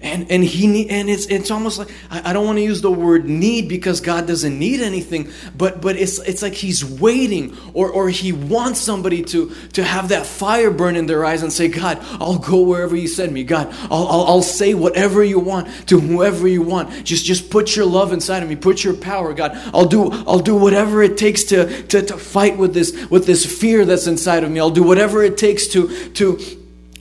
[0.00, 2.90] And, and he and it's it's almost like I, I don't want to use the
[2.90, 7.90] word need because God doesn't need anything, but but it's it's like he's waiting or
[7.90, 11.66] or he wants somebody to to have that fire burn in their eyes and say,
[11.66, 13.42] God, I'll go wherever you send me.
[13.42, 17.04] God, I'll, I'll, I'll say whatever you want to whoever you want.
[17.04, 19.50] Just just put your love inside of me, put your power, God.
[19.74, 23.44] I'll do I'll do whatever it takes to to, to fight with this with this
[23.44, 24.60] fear that's inside of me.
[24.60, 26.38] I'll do whatever it takes to to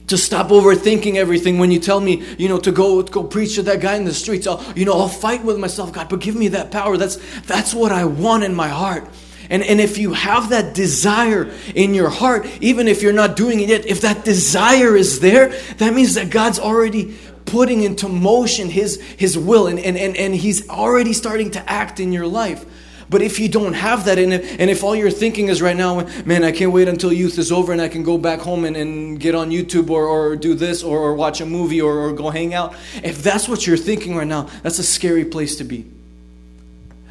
[0.08, 3.64] to stop overthinking everything when you tell me you know to go go preach to
[3.64, 4.48] that guy in the streets.
[4.48, 6.98] I'll you know i'll fight with myself god but give me that power.
[6.98, 9.08] That's that's what i want in my heart.
[9.50, 13.62] And, and if you have that desire in your heart, even if you're not doing
[13.62, 18.70] it yet, if that desire is there, that means that God's already putting into motion
[18.70, 22.66] His, his will and, and, and, and He's already starting to act in your life.
[23.10, 25.76] But if you don't have that, and if, and if all you're thinking is right
[25.76, 28.66] now, man, I can't wait until youth is over and I can go back home
[28.66, 31.98] and, and get on YouTube or, or do this or, or watch a movie or,
[31.98, 35.56] or go hang out, if that's what you're thinking right now, that's a scary place
[35.58, 35.86] to be.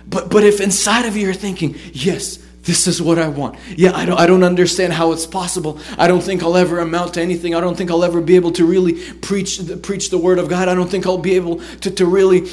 [0.09, 3.59] But, but if inside of you you're thinking, yes, this is what I want.
[3.77, 5.81] Yeah, I don't, I don't understand how it's possible.
[5.97, 7.55] I don't think I'll ever amount to anything.
[7.55, 10.69] I don't think I'll ever be able to really preach, preach the word of God.
[10.69, 12.49] I don't think I'll be able to, to really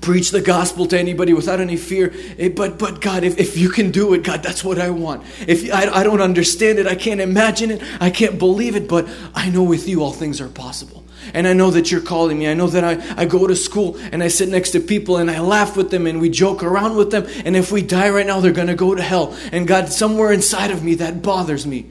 [0.00, 2.12] preach the gospel to anybody without any fear.
[2.38, 5.24] Eh, but, but God, if, if you can do it, God, that's what I want.
[5.46, 9.08] If I, I don't understand it, I can't imagine it, I can't believe it, but
[9.34, 11.04] I know with you all things are possible.
[11.34, 12.48] And I know that you're calling me.
[12.48, 15.30] I know that I, I go to school and I sit next to people and
[15.30, 17.26] I laugh with them and we joke around with them.
[17.44, 19.36] And if we die right now, they're going to go to hell.
[19.52, 21.90] And God, somewhere inside of me, that bothers me.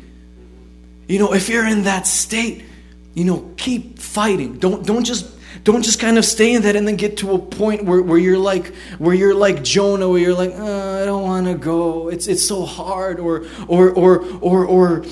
[1.08, 2.66] You know, if you're in that state,
[3.14, 4.60] you know, keep fighting.
[4.60, 5.28] Don't, don't just
[5.64, 8.18] don't just kind of stay in that and then get to a point where, where
[8.18, 12.10] you're like where you're like Jonah, where you're like, oh, I don't want to go.
[12.10, 15.06] It's it's so hard, or or or or or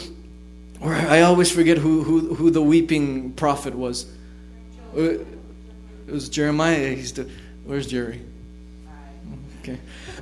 [0.80, 4.06] or I always forget who who who the weeping prophet was.
[4.96, 5.28] Uh, it
[6.08, 6.96] was Jeremiah.
[6.96, 7.30] He's the
[7.66, 8.22] where's Jerry?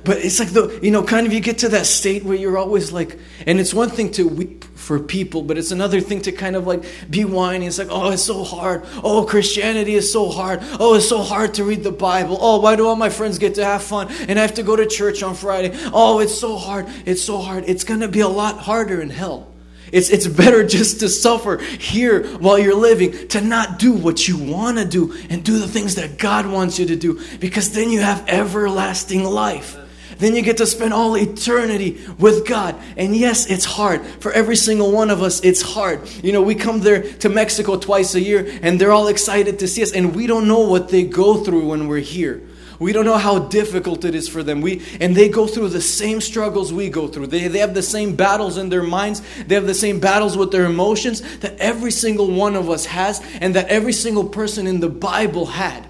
[0.06, 2.56] But it's like the you know, kind of you get to that state where you're
[2.56, 6.32] always like and it's one thing to weep for people, but it's another thing to
[6.32, 7.66] kind of like be whiny.
[7.66, 8.84] It's like, oh, it's so hard.
[9.02, 10.60] Oh, Christianity is so hard.
[10.78, 12.38] Oh, it's so hard to read the Bible.
[12.40, 14.76] Oh, why do all my friends get to have fun and I have to go
[14.76, 15.76] to church on Friday?
[15.92, 16.86] Oh, it's so hard.
[17.04, 17.64] It's so hard.
[17.66, 19.52] It's gonna be a lot harder in hell.
[19.90, 24.38] It's, it's better just to suffer here while you're living, to not do what you
[24.38, 27.90] want to do and do the things that God wants you to do, because then
[27.90, 29.76] you have everlasting life.
[30.18, 32.76] Then you get to spend all eternity with God.
[32.96, 34.04] And yes, it's hard.
[34.20, 36.08] For every single one of us, it's hard.
[36.22, 39.68] You know, we come there to Mexico twice a year and they're all excited to
[39.68, 42.42] see us, and we don't know what they go through when we're here.
[42.78, 44.60] We don't know how difficult it is for them.
[44.60, 47.28] We, and they go through the same struggles we go through.
[47.28, 49.22] They, they have the same battles in their minds.
[49.46, 53.22] They have the same battles with their emotions that every single one of us has
[53.40, 55.86] and that every single person in the Bible had.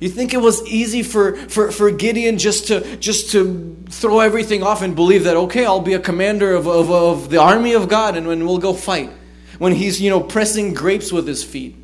[0.00, 4.62] You think it was easy for, for, for Gideon just to, just to throw everything
[4.62, 7.88] off and believe that, okay, I'll be a commander of, of, of the army of
[7.88, 9.10] God and, when we'll go fight.
[9.58, 11.76] When he's, you know, pressing grapes with his feet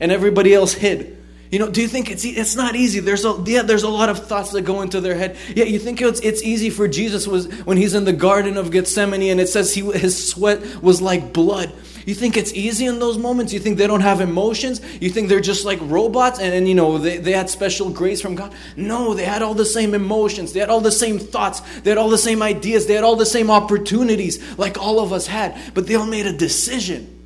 [0.00, 1.19] and everybody else hid.
[1.50, 3.00] You know, do you think it's it's not easy?
[3.00, 5.36] There's a yeah, there's a lot of thoughts that go into their head.
[5.56, 8.70] Yeah, you think it's it's easy for Jesus was when he's in the Garden of
[8.70, 11.72] Gethsemane and it says he his sweat was like blood.
[12.06, 13.52] You think it's easy in those moments?
[13.52, 14.80] You think they don't have emotions?
[15.00, 18.20] You think they're just like robots and, and you know they, they had special grace
[18.20, 18.54] from God?
[18.76, 21.98] No, they had all the same emotions, they had all the same thoughts, they had
[21.98, 25.60] all the same ideas, they had all the same opportunities like all of us had,
[25.74, 27.18] but they all made a decision.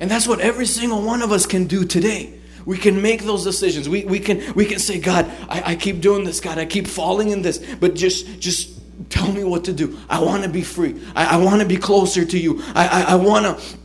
[0.00, 2.39] And that's what every single one of us can do today.
[2.66, 3.88] We can make those decisions.
[3.88, 6.86] We, we, can, we can say, God, I, I keep doing this, God, I keep
[6.86, 9.98] falling in this, but just, just tell me what to do.
[10.08, 11.00] I want to be free.
[11.14, 12.62] I, I want to be closer to you.
[12.74, 13.78] I, I, I want to.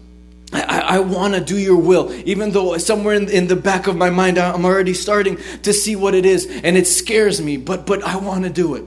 [0.53, 3.97] I, I want to do your will, even though somewhere in, in the back of
[3.97, 7.57] my mind I'm already starting to see what it is, and it scares me.
[7.57, 8.86] But but I want to do it.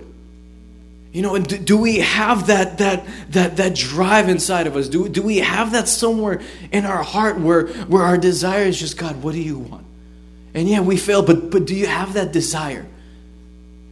[1.13, 4.89] You know, and do, do, we have that that that that drive inside of us?
[4.89, 8.99] Do, do we have that somewhere in our heart where where our desire is just
[8.99, 9.87] God, what do you want?
[10.53, 12.87] And yeah, we fail, but but do you have that desire?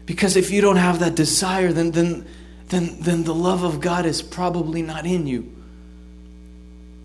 [0.04, 2.26] Because if you don't have that desire, then then
[2.68, 5.52] then then the love of God is probably not in you.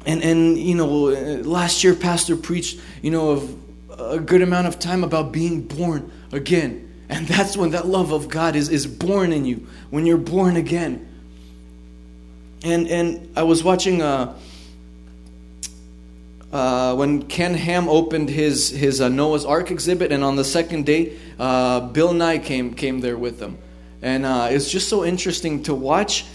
[0.05, 3.55] And and you know, last year pastor preached, you know, of
[3.97, 6.90] a good amount of time about being born again.
[7.12, 10.55] And that's when that love of God is, is born in you, when you're born
[10.55, 11.07] again.
[12.64, 14.34] And, and I was watching uh,
[16.53, 20.86] uh, when Ken Ham opened his, his uh, Noah's Ark exhibit, and on the second
[20.86, 23.57] day, uh, Bill Nye came, came there with them.
[24.01, 26.26] And uh, it's just so interesting to watch.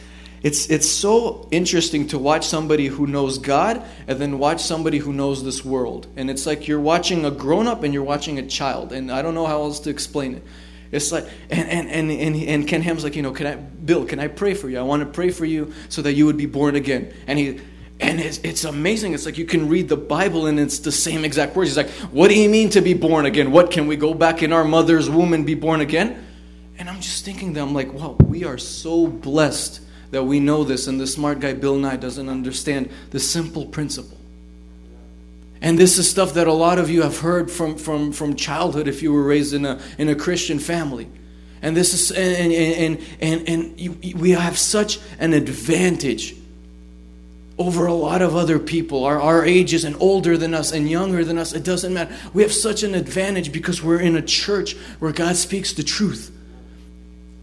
[0.43, 5.15] It's, it's so interesting to watch somebody who knows God and then watch somebody who
[5.15, 6.07] knows this world.
[6.17, 8.93] And it's like you're watching a grown up and you're watching a child.
[8.93, 10.45] And I don't know how else to explain it.
[10.93, 14.05] It's like, and, and, and, and, and Ken Ham's like, you know, can I, Bill,
[14.05, 14.79] can I pray for you?
[14.79, 17.13] I want to pray for you so that you would be born again.
[17.27, 17.61] And he,
[17.99, 19.15] and it's, it's amazing.
[19.15, 21.71] It's like you can read the Bible and it's the same exact words.
[21.71, 23.51] He's like, what do you mean to be born again?
[23.51, 26.25] What, can we go back in our mother's womb and be born again?
[26.79, 29.81] And I'm just thinking that I'm like, wow, we are so blessed
[30.11, 30.87] that we know this.
[30.87, 34.19] And the smart guy, Bill Nye, doesn't understand the simple principle.
[35.61, 38.89] And this is stuff that a lot of you have heard from, from, from childhood
[38.89, 41.09] if you were raised in a, in a Christian family.
[41.63, 46.37] And this is and and and, and you, we have such an advantage
[47.59, 49.05] over a lot of other people.
[49.05, 52.15] Our, our ages and older than us and younger than us, it doesn't matter.
[52.35, 56.31] We have such an advantage because we're in a church where God speaks the truth.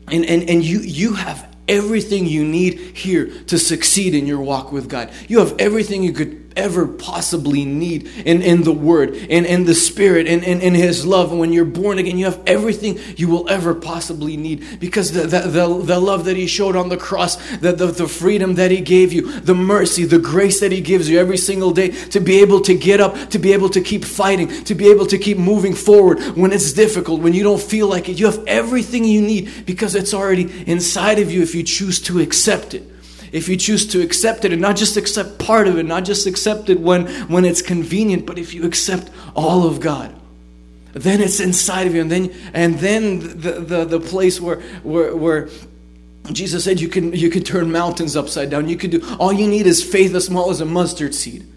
[0.08, 4.72] And, and, and you, you have everything you need here to succeed in your walk
[4.72, 5.12] with God.
[5.28, 9.74] You have everything you could ever possibly need in, in the Word, in, in the
[9.74, 11.32] Spirit, in, in, in His love.
[11.32, 15.24] And when you're born again, you have everything you will ever possibly need because the,
[15.24, 18.72] the, the, the love that He showed on the cross, the, the, the freedom that
[18.72, 22.20] He gave you, the mercy, the grace that He gives you every single day to
[22.20, 25.18] be able to get up, to be able to keep fighting, to be able to
[25.18, 28.20] keep moving forward when it's difficult, when you don't feel like it.
[28.20, 32.20] You have everything you need because it's already inside of you if you choose to
[32.20, 32.93] accept it
[33.34, 36.28] if you choose to accept it and not just accept part of it, not just
[36.28, 40.16] accept it when, when it's convenient, but if you accept all of God,
[40.94, 42.02] then it's inside of you.
[42.02, 45.50] And then, and then the, the, the place where, where, where
[46.32, 48.70] Jesus said you can, you can turn mountains upside down.
[48.70, 51.48] You can do, all you need is faith as small as a mustard seed.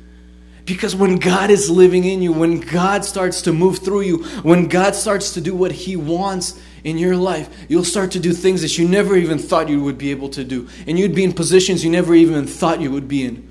[0.64, 4.66] Because when God is living in you, when God starts to move through you, when
[4.66, 8.62] God starts to do what He wants in your life, you'll start to do things
[8.62, 10.68] that you never even thought you would be able to do.
[10.86, 13.46] And you'd be in positions you never even thought you would be in.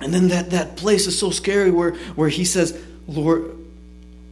[0.00, 2.78] And then that, that place is so scary where, where he says,
[3.08, 3.56] Lord,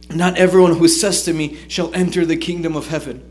[0.09, 3.23] Not everyone who says to me shall enter the kingdom of heaven.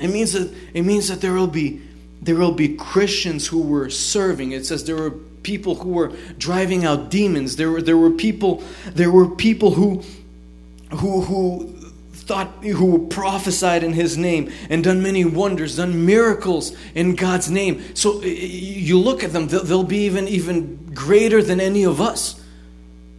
[0.00, 1.82] It means that it means that there will be
[2.22, 4.52] there will be Christians who were serving.
[4.52, 5.10] It says there were
[5.42, 7.56] people who were driving out demons.
[7.56, 8.62] There were there were people
[8.94, 10.04] there were people who
[10.90, 11.74] who who
[12.12, 17.82] thought who prophesied in his name and done many wonders done miracles in god's name.
[17.94, 22.40] So you look at them they'll be even even greater than any of us.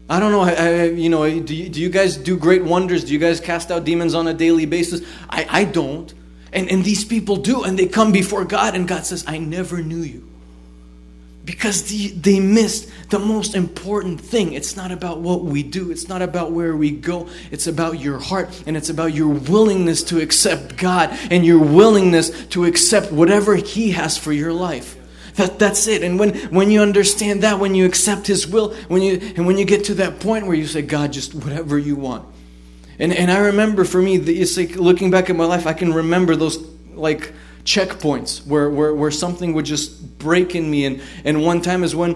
[0.09, 3.03] I don't know I, I, you know do you, do you guys do great wonders?
[3.03, 5.01] Do you guys cast out demons on a daily basis?
[5.29, 6.13] I, I don't.
[6.51, 9.83] And, and these people do and they come before god and god says i never
[9.83, 10.28] knew you
[11.49, 14.53] because the, they missed the most important thing.
[14.53, 17.27] It's not about what we do, it's not about where we go.
[17.49, 22.45] It's about your heart and it's about your willingness to accept God and your willingness
[22.49, 24.95] to accept whatever He has for your life.
[25.37, 26.03] That, that's it.
[26.03, 29.57] And when, when you understand that, when you accept His will, when you, and when
[29.57, 32.27] you get to that point where you say, God, just whatever you want.
[32.99, 35.95] And, and I remember for me, it's like looking back at my life, I can
[35.95, 36.59] remember those
[36.93, 37.33] like
[37.63, 40.85] checkpoints where, where, where something would just break in me.
[40.85, 42.15] And, and one time is when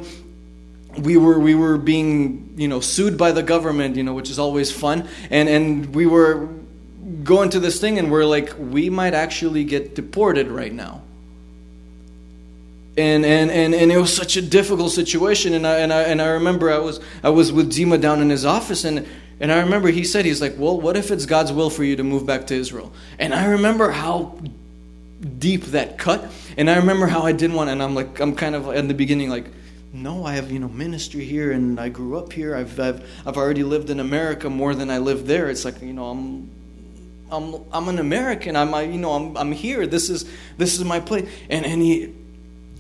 [0.98, 4.39] we were we were being you know sued by the government you know which is
[4.39, 5.08] always fun.
[5.30, 6.50] And and we were
[7.24, 11.02] going to this thing and we're like we might actually get deported right now.
[12.96, 15.54] And and and, and it was such a difficult situation.
[15.54, 18.30] And I, and I and I remember I was I was with Dima down in
[18.30, 18.84] his office.
[18.84, 19.08] And
[19.39, 21.96] and I remember he said he's like well what if it's God's will for you
[21.96, 22.94] to move back to Israel?
[23.18, 24.39] And I remember how
[25.24, 26.32] deep that cut.
[26.57, 28.93] And I remember how I did one, and I'm like, I'm kind of in the
[28.93, 29.45] beginning like,
[29.91, 32.55] no, I have you know ministry here, and I grew up here.
[32.55, 35.49] I've I've I've already lived in America more than I lived there.
[35.49, 36.49] It's like you know I'm.
[37.32, 38.55] I'm, I'm an American.
[38.55, 39.88] I'm I, you know I'm, I'm here.
[39.88, 41.28] This is this is my place.
[41.49, 42.13] And and he,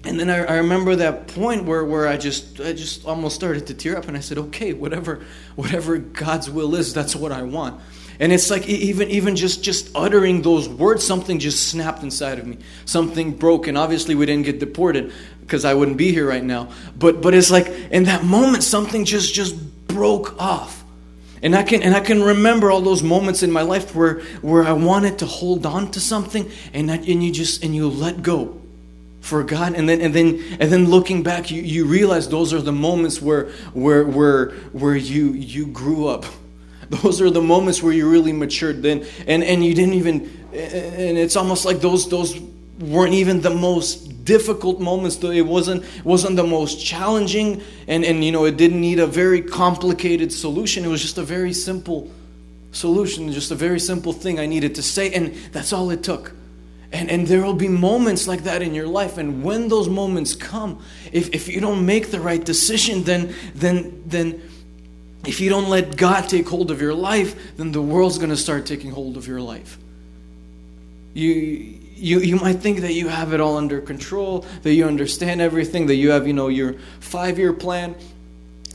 [0.03, 3.65] and then I, I remember that point where, where I just I just almost started
[3.67, 5.25] to tear up, and I said, okay, whatever
[5.55, 7.81] whatever God's will is, that's what I want.
[8.23, 12.47] And it's like even even just just uttering those words, something just snapped inside of
[12.47, 12.57] me.
[12.85, 15.11] Something broke, and obviously we didn't get deported
[15.41, 16.69] because I wouldn't be here right now.
[16.97, 19.57] But but it's like in that moment, something just just
[19.89, 20.85] broke off.
[21.41, 24.63] And I can and I can remember all those moments in my life where where
[24.63, 28.23] I wanted to hold on to something, and that, and you just and you let
[28.23, 28.61] go
[29.19, 32.61] for God and then and then and then looking back you, you realize those are
[32.61, 36.25] the moments where where where where you you grew up
[37.01, 39.05] those are the moments where you really matured then.
[39.27, 40.21] And and you didn't even
[40.53, 42.39] and it's almost like those those
[42.79, 47.61] weren't even the most difficult moments it wasn't wasn't the most challenging.
[47.87, 50.85] And and you know it didn't need a very complicated solution.
[50.85, 52.11] It was just a very simple
[52.73, 56.33] solution just a very simple thing i needed to say and that's all it took.
[56.91, 59.17] And, and there will be moments like that in your life.
[59.17, 60.79] And when those moments come
[61.11, 64.41] if, if you don't make the right decision then then then
[65.25, 68.37] if you don't let God take hold of your life, then the world's going to
[68.37, 69.77] start taking hold of your life.
[71.13, 75.39] You, you, you might think that you have it all under control, that you understand
[75.39, 77.95] everything, that you have, you know, your five-year plan,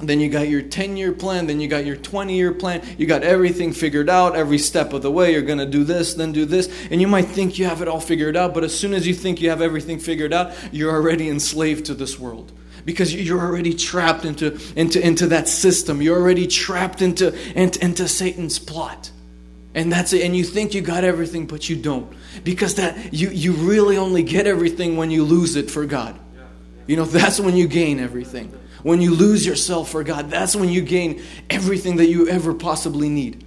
[0.01, 3.73] then you got your 10-year plan, then you got your 20-year plan, you got everything
[3.73, 6.73] figured out, every step of the way, you're going to do this, then do this,
[6.91, 9.13] and you might think you have it all figured out, but as soon as you
[9.13, 12.53] think you have everything figured out, you're already enslaved to this world
[12.85, 16.03] because you're already trapped into, into, into that system.
[16.03, 19.11] You're already trapped into, into, into Satan's plot.
[19.75, 20.23] And that's it.
[20.23, 22.13] And you think you got everything, but you don't.
[22.43, 26.19] Because that you, you really only get everything when you lose it for God.
[26.87, 28.53] You know, that's when you gain everything.
[28.83, 33.09] When you lose yourself for God, that's when you gain everything that you ever possibly
[33.09, 33.45] need.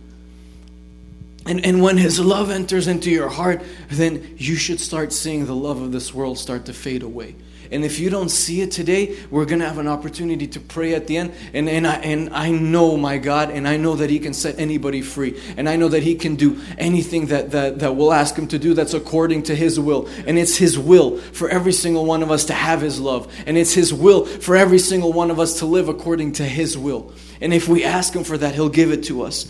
[1.45, 5.55] And, and when His love enters into your heart, then you should start seeing the
[5.55, 7.35] love of this world start to fade away.
[7.71, 10.93] And if you don't see it today, we're going to have an opportunity to pray
[10.93, 11.33] at the end.
[11.53, 14.59] And, and, I, and I know my God, and I know that He can set
[14.59, 15.39] anybody free.
[15.55, 18.59] And I know that He can do anything that, that, that we'll ask Him to
[18.59, 20.07] do that's according to His will.
[20.27, 23.33] And it's His will for every single one of us to have His love.
[23.45, 26.77] And it's His will for every single one of us to live according to His
[26.77, 27.13] will.
[27.39, 29.49] And if we ask Him for that, He'll give it to us.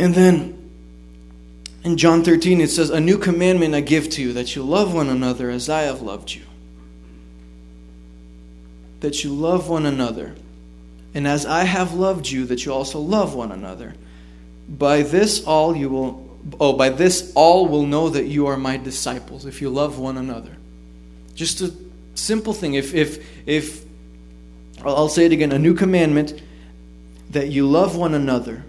[0.00, 0.59] And then
[1.82, 4.92] in John 13, it says, A new commandment I give to you, that you love
[4.92, 6.42] one another as I have loved you.
[9.00, 10.34] That you love one another.
[11.14, 13.94] And as I have loved you, that you also love one another.
[14.68, 18.76] By this all you will oh, by this all will know that you are my
[18.76, 20.56] disciples, if you love one another.
[21.34, 21.74] Just a
[22.14, 22.74] simple thing.
[22.74, 23.84] If if if
[24.84, 26.40] I'll say it again, a new commandment
[27.30, 28.64] that you love one another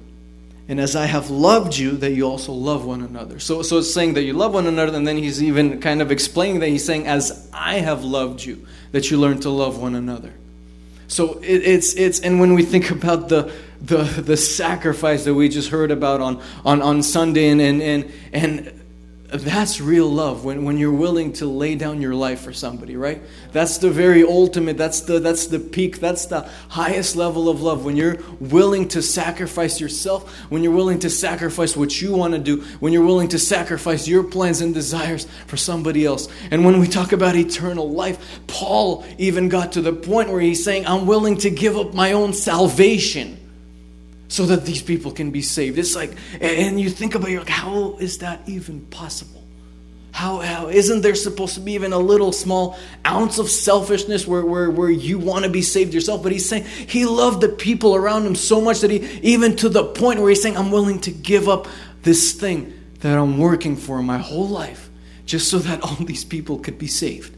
[0.67, 3.39] and as I have loved you, that you also love one another.
[3.39, 6.11] So, so it's saying that you love one another, and then he's even kind of
[6.11, 9.95] explaining that he's saying, as I have loved you, that you learn to love one
[9.95, 10.33] another.
[11.07, 13.51] So it, it's it's and when we think about the
[13.81, 18.11] the the sacrifice that we just heard about on on, on Sunday and and and,
[18.31, 18.80] and
[19.31, 23.21] that's real love when, when you're willing to lay down your life for somebody right?
[23.53, 27.85] That's the very ultimate that's the that's the peak that's the highest level of love.
[27.85, 32.39] When you're willing to sacrifice yourself when you're willing to sacrifice what you want to
[32.39, 36.27] do when you're willing to sacrifice your plans and desires for somebody else.
[36.51, 40.63] And when we talk about eternal life paul even got to the point where he's
[40.63, 43.40] saying i'm willing to give up my own salvation
[44.31, 45.77] so that these people can be saved.
[45.77, 49.43] It's like, and you think about it, you're like, how is that even possible?
[50.13, 54.45] How, how isn't there supposed to be even a little small ounce of selfishness where,
[54.45, 56.23] where, where you want to be saved yourself?
[56.23, 59.67] But he's saying he loved the people around him so much that he, even to
[59.67, 61.67] the point where he's saying, I'm willing to give up
[62.03, 64.89] this thing that I'm working for my whole life
[65.25, 67.35] just so that all these people could be saved.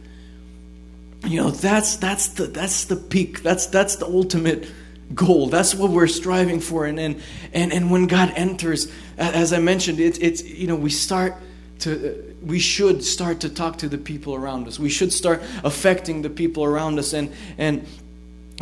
[1.26, 4.68] You know, that's, that's, the, that's the peak, that's, that's the ultimate
[5.14, 5.48] goal.
[5.48, 6.86] That's what we're striving for.
[6.86, 7.22] And and
[7.54, 11.36] and, and when God enters, as I mentioned, it's it's you know we start
[11.80, 14.80] to uh, we should start to talk to the people around us.
[14.80, 17.88] We should start affecting the people around us and and.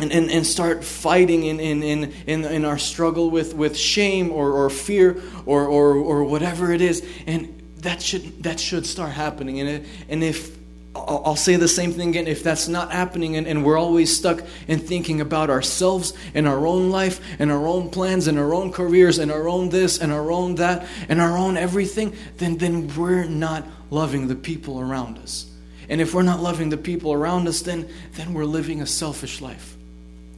[0.00, 4.32] And, and, and start fighting in, in, in, in, in our struggle with, with shame
[4.32, 7.06] or, or fear or, or, or whatever it is.
[7.26, 9.60] And that should, that should start happening.
[9.60, 10.56] And, it, and if
[10.94, 12.26] I'll say the same thing again.
[12.26, 16.66] If that's not happening and, and, we're always stuck in thinking about ourselves and our
[16.66, 20.12] own life and our own plans and our own careers and our own this and
[20.12, 25.16] our own that and our own everything, then, then we're not loving the people around
[25.18, 25.46] us.
[25.88, 29.40] And if we're not loving the people around us, then, then we're living a selfish
[29.40, 29.76] life.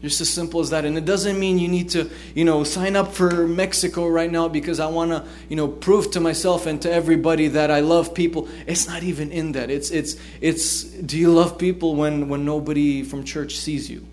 [0.04, 0.84] Just as simple as that.
[0.84, 4.48] And it doesn't mean you need to, you know, sign up for Mexico right now
[4.48, 8.12] because I want to, you know, prove to myself and to everybody that I love
[8.12, 8.46] people.
[8.66, 9.70] It's not even in that.
[9.70, 14.06] It's it's it's do you love people when when nobody from church sees you?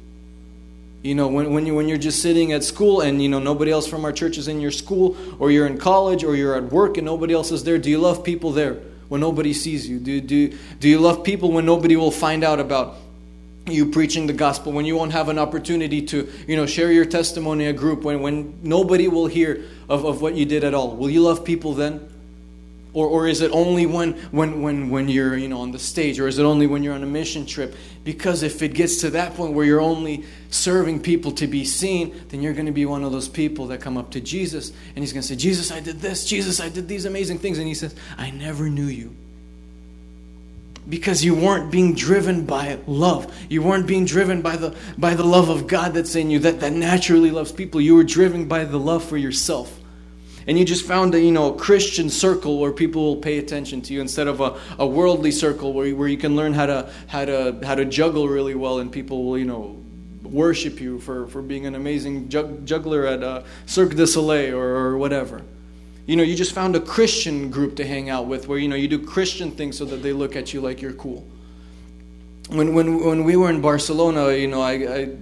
[1.04, 3.72] You know, when, when, you, when you're just sitting at school and, you know, nobody
[3.72, 6.72] else from our church is in your school, or you're in college, or you're at
[6.72, 8.76] work and nobody else is there, do you love people there
[9.10, 10.00] when nobody sees you?
[10.00, 12.98] Do, do, do you love people when nobody will find out about
[13.68, 17.06] you preaching the gospel when you won't have an opportunity to you know share your
[17.06, 20.96] testimony a group when, when nobody will hear of, of what you did at all.
[20.96, 22.08] Will you love people then?
[22.94, 26.20] Or, or is it only when, when, when, when you're you know on the stage
[26.20, 27.74] or is it only when you're on a mission trip?
[28.04, 32.14] Because if it gets to that point where you're only serving people to be seen
[32.30, 34.98] then you're going to be one of those people that come up to jesus and
[34.98, 36.26] he's going to say jesus i did this.
[36.26, 37.58] Jesus i did these amazing things.
[37.58, 39.16] And he says i never knew you
[40.90, 43.34] because you weren't being driven by love.
[43.50, 46.60] You weren't being driven by the, by the love of God that's in you, that,
[46.60, 47.80] that naturally loves people.
[47.80, 49.78] You were driven by the love for yourself.
[50.48, 53.82] And you just found a you know a Christian circle where people will pay attention
[53.84, 56.66] to you instead of a, a worldly circle where you, where you can learn how
[56.66, 59.82] to how to how to juggle really well and people will you know
[60.24, 64.98] worship you for, for being an amazing juggler at uh, Cirque du Soleil or, or
[64.98, 65.42] whatever.
[66.12, 68.76] You know, you just found a Christian group to hang out with where, you know,
[68.76, 71.26] you do Christian things so that they look at you like you're cool.
[72.50, 75.16] When, when, when we were in Barcelona, you know, I, I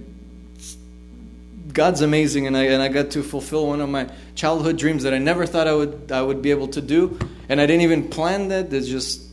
[1.72, 5.14] God's amazing, and I, and I got to fulfill one of my childhood dreams that
[5.14, 7.16] I never thought I would, I would be able to do.
[7.48, 8.72] And I didn't even plan that.
[8.72, 9.28] It's just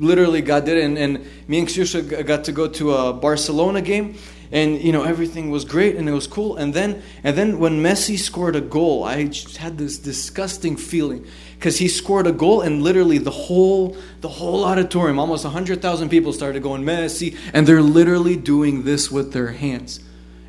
[0.00, 0.82] literally God did it.
[0.82, 4.16] And, and me and Ksyusha got to go to a Barcelona game
[4.52, 6.56] and you know everything was great and it was cool.
[6.56, 11.26] And then and then when Messi scored a goal I just had this disgusting feeling.
[11.58, 16.32] Because he scored a goal and literally the whole the whole auditorium almost 100,000 people
[16.32, 20.00] started going Messi and they're literally doing this with their hands.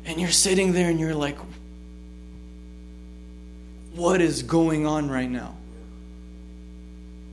[0.04, 1.38] And you're sitting there and you're like
[3.94, 5.56] what is going on right now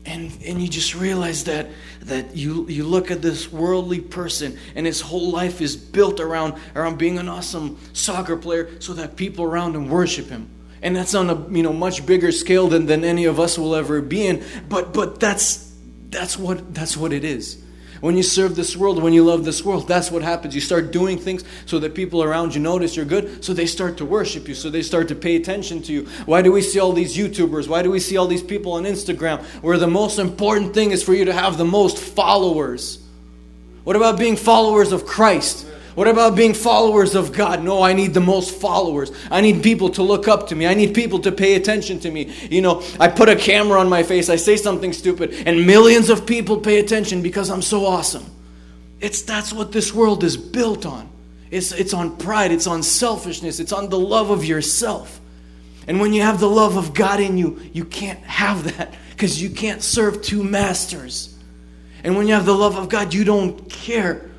[0.05, 1.67] and and you just realize that
[2.01, 6.55] that you you look at this worldly person and his whole life is built around
[6.75, 10.49] around being an awesome soccer player so that people around him worship him.
[10.81, 13.75] And that's on a you know much bigger scale than than any of us will
[13.75, 14.43] ever be in.
[14.67, 15.71] But but that's
[16.09, 17.61] that's what that's what it is
[18.01, 20.53] when you serve this world, when you love this world, that's what happens.
[20.53, 23.97] You start doing things so that people around you notice you're good, so they start
[23.97, 26.07] to worship you, so they start to pay attention to you.
[26.25, 27.67] Why do we see all these YouTubers?
[27.67, 31.03] Why do we see all these people on Instagram where the most important thing is
[31.03, 32.99] for you to have the most followers?
[33.83, 35.67] What about being followers of Christ?
[35.95, 37.63] What about being followers of God?
[37.63, 39.11] No, I need the most followers.
[39.29, 40.65] I need people to look up to me.
[40.65, 42.33] I need people to pay attention to me.
[42.49, 46.09] You know, I put a camera on my face, I say something stupid, and millions
[46.09, 48.25] of people pay attention because I'm so awesome.
[49.01, 51.09] It's that's what this world is built on.
[51.49, 55.19] It's, it's on pride, it's on selfishness, it's on the love of yourself.
[55.87, 59.41] And when you have the love of God in you, you can't have that because
[59.41, 61.37] you can't serve two masters.
[62.03, 64.30] And when you have the love of God, you don't care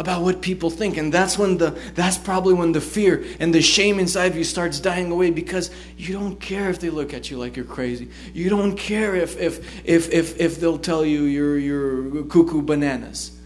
[0.00, 3.60] about what people think and that's when the that's probably when the fear and the
[3.60, 7.30] shame inside of you starts dying away because you don't care if they look at
[7.30, 11.24] you like you're crazy you don't care if if if if, if they'll tell you
[11.24, 13.38] you're you're cuckoo bananas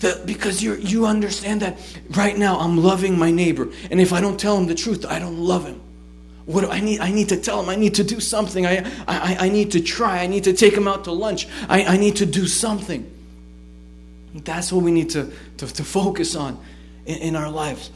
[0.00, 1.78] the, because you you understand that
[2.10, 5.18] right now I'm loving my neighbor and if I don't tell him the truth I
[5.18, 5.80] don't love him
[6.44, 7.00] what do I need?
[7.00, 7.68] I need to tell him.
[7.68, 8.64] I need to do something.
[8.64, 10.20] I, I, I need to try.
[10.20, 11.46] I need to take him out to lunch.
[11.68, 13.04] I, I need to do something.
[14.44, 16.58] That's what we need to, to, to focus on
[17.06, 17.90] in, in our lives.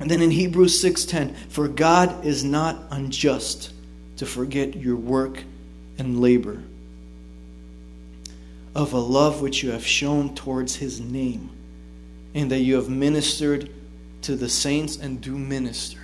[0.00, 3.72] And then in Hebrews 6:10, for God is not unjust
[4.16, 5.42] to forget your work
[5.98, 6.62] and labor
[8.74, 11.50] of a love which you have shown towards his name,
[12.34, 13.70] and that you have ministered
[14.22, 16.00] to the saints and do minister.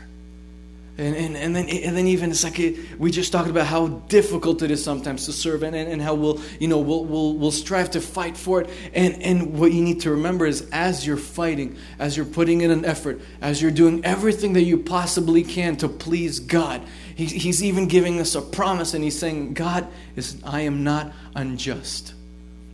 [1.00, 2.60] And, and, and, then, and then even it's like
[2.98, 6.12] we just talked about how difficult it is sometimes to serve and, and, and how
[6.12, 8.70] we'll, you know, we'll, we'll, we'll strive to fight for it.
[8.92, 12.70] And, and what you need to remember is as you're fighting, as you're putting in
[12.70, 16.82] an effort, as you're doing everything that you possibly can to please God,
[17.14, 19.86] he, He's even giving us a promise and He's saying, God,
[20.16, 22.12] is, I am not unjust.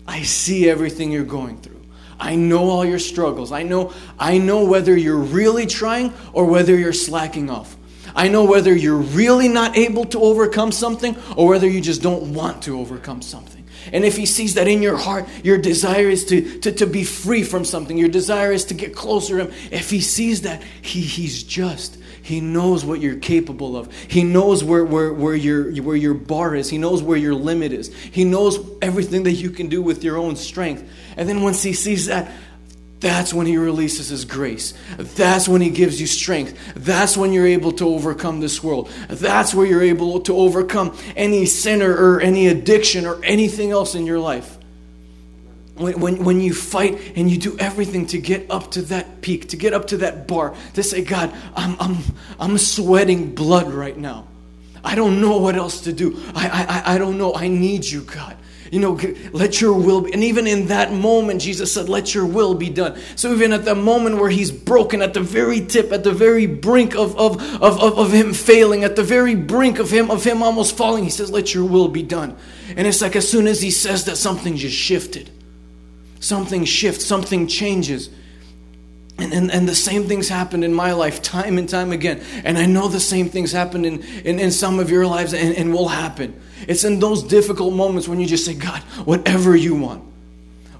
[0.05, 1.81] I see everything you're going through.
[2.19, 3.53] I know all your struggles.
[3.53, 7.77] I know, I know whether you're really trying or whether you're slacking off.
[8.17, 12.33] I know whether you're really not able to overcome something or whether you just don't
[12.33, 13.65] want to overcome something.
[13.93, 17.05] And if he sees that in your heart, your desire is to, to, to be
[17.05, 20.63] free from something, your desire is to get closer to him, if he sees that,
[20.83, 21.99] he, he's just.
[22.23, 23.95] He knows what you're capable of.
[23.95, 26.69] He knows where, where, where, your, where your bar is.
[26.69, 27.95] He knows where your limit is.
[27.95, 30.91] He knows everything that you can do with your own strength.
[31.17, 32.33] And then once he sees that,
[33.01, 34.73] that's when he releases his grace.
[34.97, 36.59] That's when he gives you strength.
[36.75, 38.91] That's when you're able to overcome this world.
[39.09, 44.07] That's where you're able to overcome any sinner or any addiction or anything else in
[44.07, 44.57] your life.
[45.75, 49.51] When, when, when you fight and you do everything to get up to that peak,
[49.51, 51.97] to get up to that bar, to say, God, I'm, I'm,
[52.41, 54.27] I'm sweating blood right now.
[54.83, 56.19] I don't know what else to do.
[56.35, 57.35] I, I, I don't know.
[57.35, 58.39] I need you, God.
[58.71, 59.01] You know,
[59.33, 60.13] let your will be.
[60.13, 62.99] And even in that moment, Jesus said, let your will be done.
[63.15, 66.47] So even at the moment where he's broken, at the very tip, at the very
[66.47, 70.25] brink of, of, of, of, of him failing, at the very brink of him, of
[70.25, 72.37] him almost falling, he says, let your will be done.
[72.77, 75.31] And it's like as soon as he says that, something just shifted.
[76.19, 78.11] Something shifts, something changes.
[79.19, 82.23] And, and, and the same things happened in my life time and time again.
[82.45, 85.57] And I know the same things happened in, in, in some of your lives and,
[85.57, 86.39] and will happen.
[86.69, 90.05] It's in those difficult moments when you just say, God, whatever you want,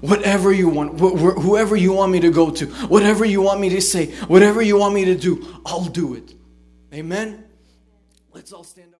[0.01, 3.69] whatever you want, wh- whoever you want me to go to, whatever you want me
[3.69, 6.35] to say, whatever you want me to do, I'll do it.
[6.93, 7.43] Amen?
[8.33, 8.93] Let's all stand up.